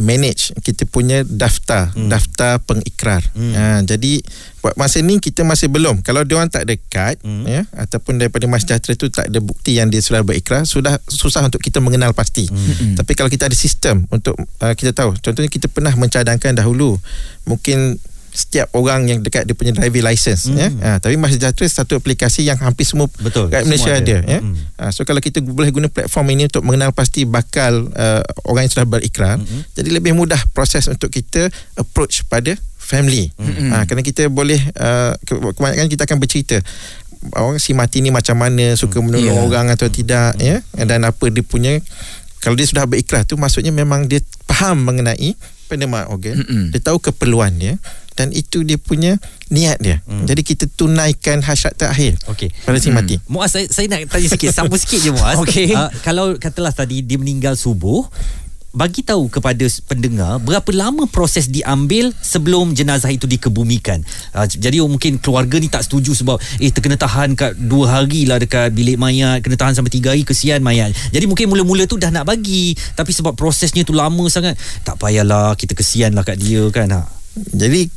manage 0.00 0.56
kita 0.64 0.88
punya 0.88 1.22
daftar 1.28 1.92
hmm. 1.92 2.08
daftar 2.08 2.58
pengikrar 2.64 3.20
Hmm. 3.36 3.52
hmm. 3.52 3.54
ha, 3.54 3.64
jadi 3.84 4.24
buat 4.64 4.74
masa 4.76 5.04
ni 5.04 5.20
kita 5.20 5.44
masih 5.44 5.68
belum 5.68 6.00
kalau 6.00 6.24
dia 6.24 6.40
orang 6.40 6.48
tak 6.48 6.64
ada 6.64 6.74
kad 6.88 7.20
Hmm. 7.20 7.44
hmm. 7.44 7.46
ya 7.46 7.62
ataupun 7.76 8.16
daripada 8.16 8.48
Mas 8.48 8.64
tu 8.64 9.06
tak 9.12 9.28
ada 9.28 9.38
bukti 9.44 9.76
yang 9.76 9.92
dia 9.92 10.00
sudah 10.00 10.24
berikrar 10.24 10.64
sudah 10.64 10.96
susah 11.06 11.44
untuk 11.44 11.60
kita 11.60 11.78
mengenal 11.84 12.16
pasti 12.16 12.48
hmm. 12.48 12.96
tapi 12.96 13.12
kalau 13.12 13.28
kita 13.28 13.46
ada 13.52 13.56
sistem 13.56 14.08
untuk 14.08 14.34
uh, 14.64 14.74
kita 14.74 14.96
tahu 14.96 15.12
contohnya 15.20 15.52
kita 15.52 15.68
pernah 15.68 15.92
mencadangkan 15.92 16.56
dahulu 16.56 16.96
mungkin 17.44 18.00
setiap 18.30 18.70
orang 18.72 19.04
yang 19.04 19.18
dekat 19.20 19.42
dia 19.42 19.52
punya 19.52 19.70
driving 19.70 20.02
license 20.02 20.46
Hmm. 20.46 20.56
ya 20.56 20.68
ha, 20.80 20.96
tapi 20.96 21.14
Mas 21.14 21.32
Sejahtera 21.32 21.66
satu 21.66 21.94
aplikasi 21.94 22.42
yang 22.42 22.56
hampir 22.56 22.82
semua 22.82 23.10
Betul, 23.12 23.48
semua 23.48 23.62
Malaysia 23.64 23.92
ada. 23.92 24.16
ada, 24.16 24.16
ya 24.24 24.38
Hmm. 24.38 24.54
ha, 24.76 24.88
so 24.88 25.02
kalau 25.02 25.18
kita 25.18 25.38
boleh 25.40 25.68
guna 25.68 25.86
platform 25.86 26.26
ini 26.30 26.46
untuk 26.46 26.62
mengenal 26.62 26.90
pasti 26.90 27.22
bakal 27.22 27.90
uh, 27.90 28.22
orang 28.44 28.64
yang 28.64 28.72
sudah 28.72 28.86
berikrar 28.86 29.36
Hmm. 29.36 29.66
jadi 29.72 29.90
lebih 29.92 30.12
mudah 30.12 30.38
proses 30.50 30.86
untuk 30.86 31.08
kita 31.08 31.50
approach 31.74 32.22
pada 32.24 32.54
family 32.76 33.30
Hmm. 33.34 33.70
ha, 33.72 33.84
kerana 33.84 34.00
kita 34.00 34.26
boleh 34.26 34.58
uh, 34.72 35.12
ke- 35.20 35.38
kebanyakan 35.52 35.88
kita 35.88 36.02
akan 36.04 36.18
bercerita 36.18 36.58
orang 37.32 37.56
si 37.56 37.72
mati 37.72 37.98
ni 37.98 38.08
macam 38.08 38.34
mana 38.34 38.72
suka 38.74 38.96
menolong 38.98 39.36
Ya. 39.36 39.42
orang 39.42 39.66
atau 39.68 39.86
tidak 39.86 40.34
ya 40.36 40.64
dan 40.78 41.04
apa 41.04 41.28
dia 41.28 41.42
punya 41.42 41.76
kalau 42.38 42.54
dia 42.54 42.64
sudah 42.64 42.84
berikrar 42.84 43.22
tu 43.22 43.36
maksudnya 43.36 43.68
memang 43.68 44.06
dia 44.06 44.24
faham 44.46 44.80
mengenai 44.80 45.36
penerimaan 45.68 46.08
organ 46.08 46.40
dia 46.72 46.80
tahu 46.80 46.96
keperluan 46.98 47.52
dia 47.54 47.76
dan 48.18 48.30
itu 48.30 48.62
dia 48.62 48.76
punya 48.76 49.16
niat 49.48 49.78
dia 49.78 50.02
Mm. 50.06 50.26
jadi 50.26 50.42
kita 50.42 50.64
tunaikan 50.74 51.42
hasrat 51.42 51.74
terakhir 51.76 52.18
Okey. 52.26 52.50
pada 52.66 52.78
si 52.78 52.90
mati 52.90 53.16
Muaz 53.30 53.54
saya, 53.54 53.66
saya 53.70 53.86
nak 53.86 54.10
tanya 54.10 54.26
sikit 54.26 54.50
Sambung 54.50 54.80
sikit 54.80 54.98
je 54.98 55.10
Muaz 55.14 55.38
Okey. 55.44 55.70
uh, 55.70 55.90
Kalau 56.02 56.34
katalah 56.34 56.74
tadi 56.74 57.02
Dia 57.02 57.14
meninggal 57.18 57.54
subuh 57.54 58.06
bagi 58.70 59.02
tahu 59.02 59.26
kepada 59.26 59.66
pendengar 59.90 60.38
berapa 60.38 60.70
lama 60.70 61.02
proses 61.10 61.50
diambil 61.50 62.14
sebelum 62.22 62.70
jenazah 62.70 63.10
itu 63.10 63.26
dikebumikan. 63.26 63.98
Uh, 64.30 64.46
jadi 64.46 64.78
oh, 64.78 64.86
mungkin 64.86 65.18
keluarga 65.18 65.58
ni 65.58 65.66
tak 65.66 65.82
setuju 65.82 66.14
sebab 66.14 66.38
eh 66.62 66.70
terkena 66.70 66.94
tahan 66.94 67.34
kat 67.34 67.58
dua 67.58 67.98
hari 67.98 68.30
lah 68.30 68.38
dekat 68.38 68.70
bilik 68.70 68.94
mayat, 68.94 69.42
kena 69.42 69.58
tahan 69.58 69.74
sampai 69.74 69.90
tiga 69.90 70.14
hari 70.14 70.22
kesian 70.22 70.62
mayat. 70.62 70.94
Jadi 71.10 71.26
mungkin 71.26 71.50
mula-mula 71.50 71.90
tu 71.90 71.98
dah 71.98 72.14
nak 72.14 72.30
bagi 72.30 72.78
tapi 72.94 73.10
sebab 73.10 73.34
prosesnya 73.34 73.82
tu 73.82 73.90
lama 73.90 74.22
sangat 74.30 74.54
tak 74.86 75.02
payahlah 75.02 75.58
kita 75.58 75.74
kesian 75.74 76.14
lah 76.14 76.22
kat 76.22 76.38
dia 76.38 76.62
kan. 76.70 76.94
Ha. 76.94 77.10
Jadi 77.50 77.90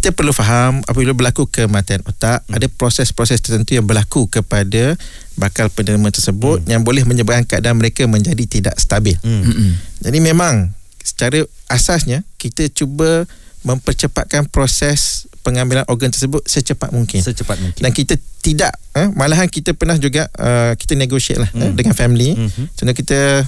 kita 0.00 0.16
perlu 0.16 0.32
faham 0.32 0.80
apabila 0.88 1.12
berlaku 1.12 1.44
kematian 1.44 2.00
otak 2.08 2.40
hmm. 2.48 2.56
ada 2.56 2.72
proses-proses 2.72 3.36
tertentu 3.44 3.76
yang 3.76 3.84
berlaku 3.84 4.24
kepada 4.32 4.96
bakal 5.36 5.68
penerima 5.68 6.08
tersebut 6.08 6.64
hmm. 6.64 6.72
yang 6.72 6.80
boleh 6.80 7.04
menyebabkan 7.04 7.44
keadaan 7.44 7.76
mereka 7.76 8.08
menjadi 8.08 8.40
tidak 8.48 8.80
stabil. 8.80 9.20
Hmm. 9.20 9.44
Mm-mm. 9.44 9.70
Jadi 10.00 10.18
memang 10.24 10.72
secara 11.04 11.44
asasnya 11.68 12.24
kita 12.40 12.72
cuba 12.72 13.28
mempercepatkan 13.60 14.48
proses 14.48 15.28
pengambilan 15.44 15.84
organ 15.92 16.08
tersebut 16.08 16.40
secepat 16.48 16.96
mungkin. 16.96 17.20
Secepat 17.20 17.60
mungkin. 17.60 17.84
Dan 17.84 17.92
kita 17.92 18.16
tidak 18.40 18.72
eh, 18.96 19.12
malahan 19.12 19.52
kita 19.52 19.76
pernah 19.76 20.00
juga 20.00 20.32
uh, 20.40 20.72
kita 20.80 20.96
negotiate 20.96 21.44
lah 21.44 21.50
eh, 21.52 21.72
dengan 21.76 21.92
family. 21.92 22.40
Mhm. 22.40 22.72
Contoh 22.72 22.96
kita 22.96 23.44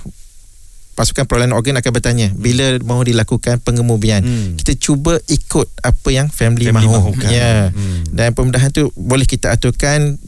pasukan 0.93 1.25
perolehan 1.25 1.57
organ 1.57 1.81
akan 1.81 1.93
bertanya 1.93 2.29
bila 2.37 2.77
mahu 2.85 3.09
dilakukan 3.09 3.59
pengemubian. 3.65 4.21
Hmm. 4.21 4.61
Kita 4.61 4.77
cuba 4.77 5.17
ikut 5.25 5.69
apa 5.81 6.09
yang 6.13 6.29
family, 6.29 6.69
Family 6.69 6.85
mahu. 6.89 7.17
mahukan. 7.17 7.31
Ya. 7.33 7.73
Hmm. 7.73 8.05
Dan 8.13 8.37
pemudahan 8.37 8.69
tu 8.69 8.93
boleh 8.93 9.25
kita 9.25 9.53
aturkan 9.53 10.21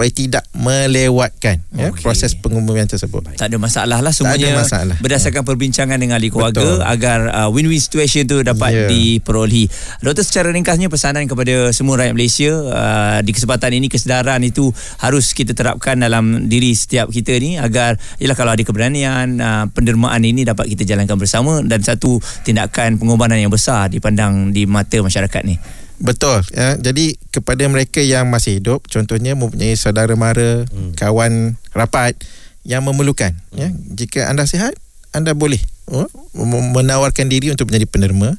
supaya 0.00 0.16
tidak 0.16 0.48
melewatkan 0.56 1.60
ya, 1.76 1.92
Okey. 1.92 2.00
proses 2.00 2.32
pengemubian 2.32 2.88
tersebut. 2.88 3.36
Tak 3.36 3.52
ada 3.52 3.60
masalah 3.60 4.00
lah 4.00 4.08
ada 4.08 4.16
semuanya 4.16 4.56
masalah. 4.56 4.96
berdasarkan 4.96 5.44
perbincangan 5.44 6.00
dengan 6.00 6.16
ahli 6.16 6.32
keluarga 6.32 6.56
Betul. 6.64 6.88
agar 6.88 7.18
uh, 7.28 7.48
win-win 7.52 7.76
situation 7.76 8.24
tu 8.24 8.40
dapat 8.40 8.72
Ya. 8.72 8.88
diperolehi. 8.88 9.68
Doktor 10.00 10.24
secara 10.24 10.48
ringkasnya 10.56 10.88
pesanan 10.88 11.28
kepada 11.28 11.68
semua 11.76 12.00
rakyat 12.00 12.16
Malaysia 12.16 12.48
uh, 12.48 13.18
di 13.20 13.36
kesempatan 13.36 13.76
ini 13.76 13.92
kesedaran 13.92 14.40
itu 14.40 14.72
harus 15.04 15.36
kita 15.36 15.52
terapkan 15.52 16.00
dalam 16.00 16.48
diri 16.48 16.72
setiap 16.72 17.12
kita 17.12 17.36
ni 17.36 17.60
agar 17.60 18.00
ialah 18.16 18.36
kalau 18.40 18.56
ada 18.56 18.64
keberanian 18.64 19.36
uh, 19.36 19.68
pendermaan 19.68 20.24
ini 20.24 20.48
dapat 20.48 20.64
kita 20.72 20.88
jalankan 20.88 21.20
bersama 21.20 21.60
dan 21.60 21.84
satu 21.84 22.16
tindakan 22.40 22.96
pengorbanan 22.96 23.36
yang 23.36 23.52
besar 23.52 23.92
dipandang 23.92 24.48
di 24.48 24.64
mata 24.64 24.96
masyarakat 24.96 25.44
ni. 25.44 25.60
Betul 26.00 26.40
ya. 26.50 26.80
Jadi 26.80 27.20
kepada 27.28 27.62
mereka 27.68 28.00
yang 28.00 28.26
masih 28.32 28.58
hidup 28.58 28.88
contohnya 28.88 29.36
mempunyai 29.36 29.76
saudara 29.76 30.16
mara, 30.16 30.64
hmm. 30.66 30.96
kawan 30.96 31.54
rapat 31.76 32.16
yang 32.64 32.80
memerlukan 32.84 33.36
ya. 33.52 33.68
Jika 33.92 34.32
anda 34.32 34.48
sihat, 34.48 34.72
anda 35.12 35.36
boleh 35.36 35.60
oh, 35.88 36.08
mem- 36.32 36.72
menawarkan 36.72 37.28
diri 37.28 37.52
untuk 37.52 37.68
menjadi 37.68 37.86
penerima 37.86 38.36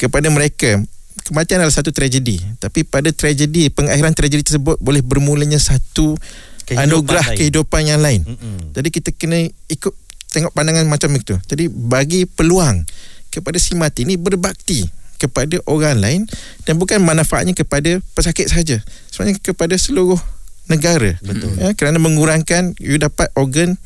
kepada 0.00 0.28
mereka 0.32 0.80
kematian 1.24 1.62
adalah 1.64 1.72
satu 1.72 1.88
tragedi 1.88 2.36
tapi 2.60 2.84
pada 2.84 3.08
tragedi 3.08 3.72
pengakhiran 3.72 4.12
tragedi 4.12 4.44
tersebut 4.44 4.76
boleh 4.76 5.00
bermulanya 5.00 5.56
satu 5.56 6.18
Kehidupan 6.64 6.84
anugerah 6.88 7.26
lain. 7.28 7.36
kehidupan 7.36 7.82
yang 7.84 8.00
lain. 8.00 8.20
Mm-mm. 8.24 8.72
Jadi 8.72 8.88
kita 8.88 9.12
kena 9.12 9.36
ikut 9.68 9.92
tengok 10.32 10.56
pandangan 10.56 10.88
macam 10.88 11.12
itu. 11.12 11.36
Jadi 11.44 11.68
bagi 11.68 12.24
peluang 12.24 12.88
kepada 13.28 13.60
si 13.60 13.76
mati 13.76 14.08
ni 14.08 14.16
berbakti 14.16 14.80
kepada 15.16 15.60
orang 15.66 16.00
lain 16.00 16.20
dan 16.68 16.76
bukan 16.76 17.00
manfaatnya 17.00 17.54
kepada 17.54 18.02
pesakit 18.14 18.50
saja. 18.50 18.82
Sebenarnya 19.10 19.40
kepada 19.40 19.74
seluruh 19.78 20.18
negara. 20.66 21.16
Betul. 21.20 21.54
Ya, 21.60 21.72
kerana 21.76 22.00
mengurangkan 22.00 22.76
you 22.80 22.96
dapat 22.96 23.28
organ 23.36 23.76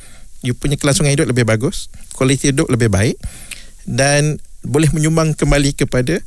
you 0.47 0.55
punya 0.55 0.79
kelangsungan 0.79 1.11
hidup 1.11 1.27
lebih 1.27 1.45
bagus, 1.47 1.91
kualiti 2.15 2.55
hidup 2.55 2.71
lebih 2.71 2.91
baik 2.91 3.19
dan 3.89 4.39
boleh 4.63 4.91
menyumbang 4.95 5.35
kembali 5.35 5.75
kepada 5.75 6.23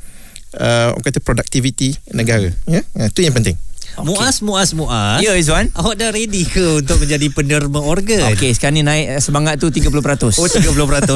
uh, 0.57 0.95
orang 0.95 1.03
kata 1.03 1.19
productivity 1.23 1.95
negara. 2.11 2.51
Ya, 2.67 2.83
Ya, 2.95 3.07
itu 3.07 3.23
yang 3.23 3.35
penting. 3.35 3.55
Muaz, 3.97 4.39
Muaz, 4.39 4.71
Muaz. 4.71 5.19
Ya 5.19 5.35
Izwan. 5.35 5.67
Awak 5.71 5.95
dah 5.95 6.09
ready 6.09 6.43
ke 6.43 6.79
untuk 6.79 6.97
menjadi 6.97 7.27
penerima 7.27 7.77
organ? 7.77 8.31
Okey, 8.31 8.51
sekarang 8.51 8.75
ni 8.75 8.83
naik 8.83 9.05
eh, 9.09 9.19
semangat 9.19 9.57
tu 9.57 9.67
30%. 9.67 9.91
Oh, 10.33 10.47
30% 10.47 10.71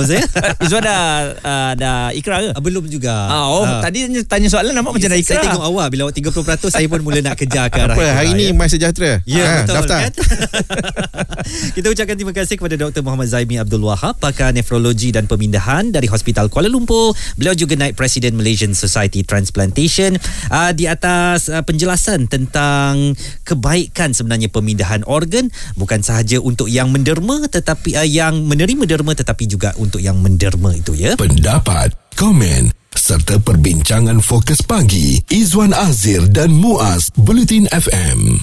ya? 0.09 0.21
Izwan 0.59 0.81
dah 0.81 1.01
uh, 1.37 1.71
dah 1.73 1.97
ikrar 2.11 2.41
ke? 2.41 2.49
Ah, 2.51 2.59
Belum 2.59 2.83
juga. 2.85 3.15
Ah, 3.25 3.47
oh, 3.47 3.63
Ah. 3.63 3.79
tadi 3.81 4.05
tanya- 4.05 4.25
tanya 4.25 4.47
soalan 4.47 4.71
nampak 4.71 4.91
macam 4.93 5.07
dah 5.07 5.15
ikrar. 5.15 5.39
saya 5.39 5.47
tengok 5.47 5.63
awak 5.63 5.87
bila 5.87 6.01
awak 6.03 6.15
30% 6.15 6.35
saya 6.69 6.85
pun 6.85 6.99
mula 6.99 7.19
nak 7.21 7.35
kejar 7.35 7.67
ke 7.67 7.79
arah 7.79 7.93
Apa 7.93 8.03
hari 8.13 8.29
lah, 8.29 8.37
ni 8.37 8.45
ya. 8.45 8.53
My 8.53 8.67
Sejahtera? 8.67 9.23
Ya 9.23 9.41
Ah, 9.41 9.55
betul 9.61 9.75
daftar. 9.77 9.99
kan 10.01 10.11
Kita 11.75 11.87
ucapkan 11.87 12.15
terima 12.15 12.33
kasih 12.33 12.55
kepada 12.55 12.75
Dr. 12.75 13.01
Muhammad 13.01 13.27
Zaimi 13.27 13.55
Abdul 13.55 13.83
Wahab 13.83 14.17
Pakar 14.17 14.49
nefrologi 14.49 15.09
dan 15.09 15.25
pemindahan 15.25 15.87
Dari 15.87 16.05
Hospital 16.05 16.47
Kuala 16.47 16.65
Lumpur 16.65 17.13
Beliau 17.35 17.53
juga 17.53 17.75
naik 17.75 17.93
Presiden 17.93 18.33
Malaysian 18.33 18.73
Society 18.73 19.21
Transplantation 19.21 20.17
uh, 20.49 20.71
Di 20.71 20.85
atas 20.85 21.47
uh, 21.47 21.61
penjelasan 21.61 22.25
tentang 22.65 23.13
Kebaikan 23.45 24.09
sebenarnya 24.11 24.49
pemindahan 24.49 25.05
organ 25.05 25.53
Bukan 25.77 26.01
sahaja 26.01 26.41
untuk 26.41 26.65
yang 26.65 26.89
menderma 26.89 27.45
Tetapi 27.45 27.93
uh, 27.97 28.07
yang 28.07 28.45
menerima 28.49 28.83
derma 28.89 29.13
Tetapi 29.13 29.43
juga 29.45 29.77
untuk 29.77 30.01
yang 30.01 30.17
menderma 30.19 30.73
itu 30.73 30.97
ya 30.97 31.13
Pendapat, 31.15 31.93
komen 32.17 32.73
serta 32.95 33.37
perbincangan 33.43 34.23
fokus 34.23 34.63
pagi 34.63 35.19
Izwan 35.29 35.75
Azir 35.75 36.25
dan 36.31 36.55
Muaz 36.55 37.11
Bulletin 37.13 37.67
FM. 37.69 38.39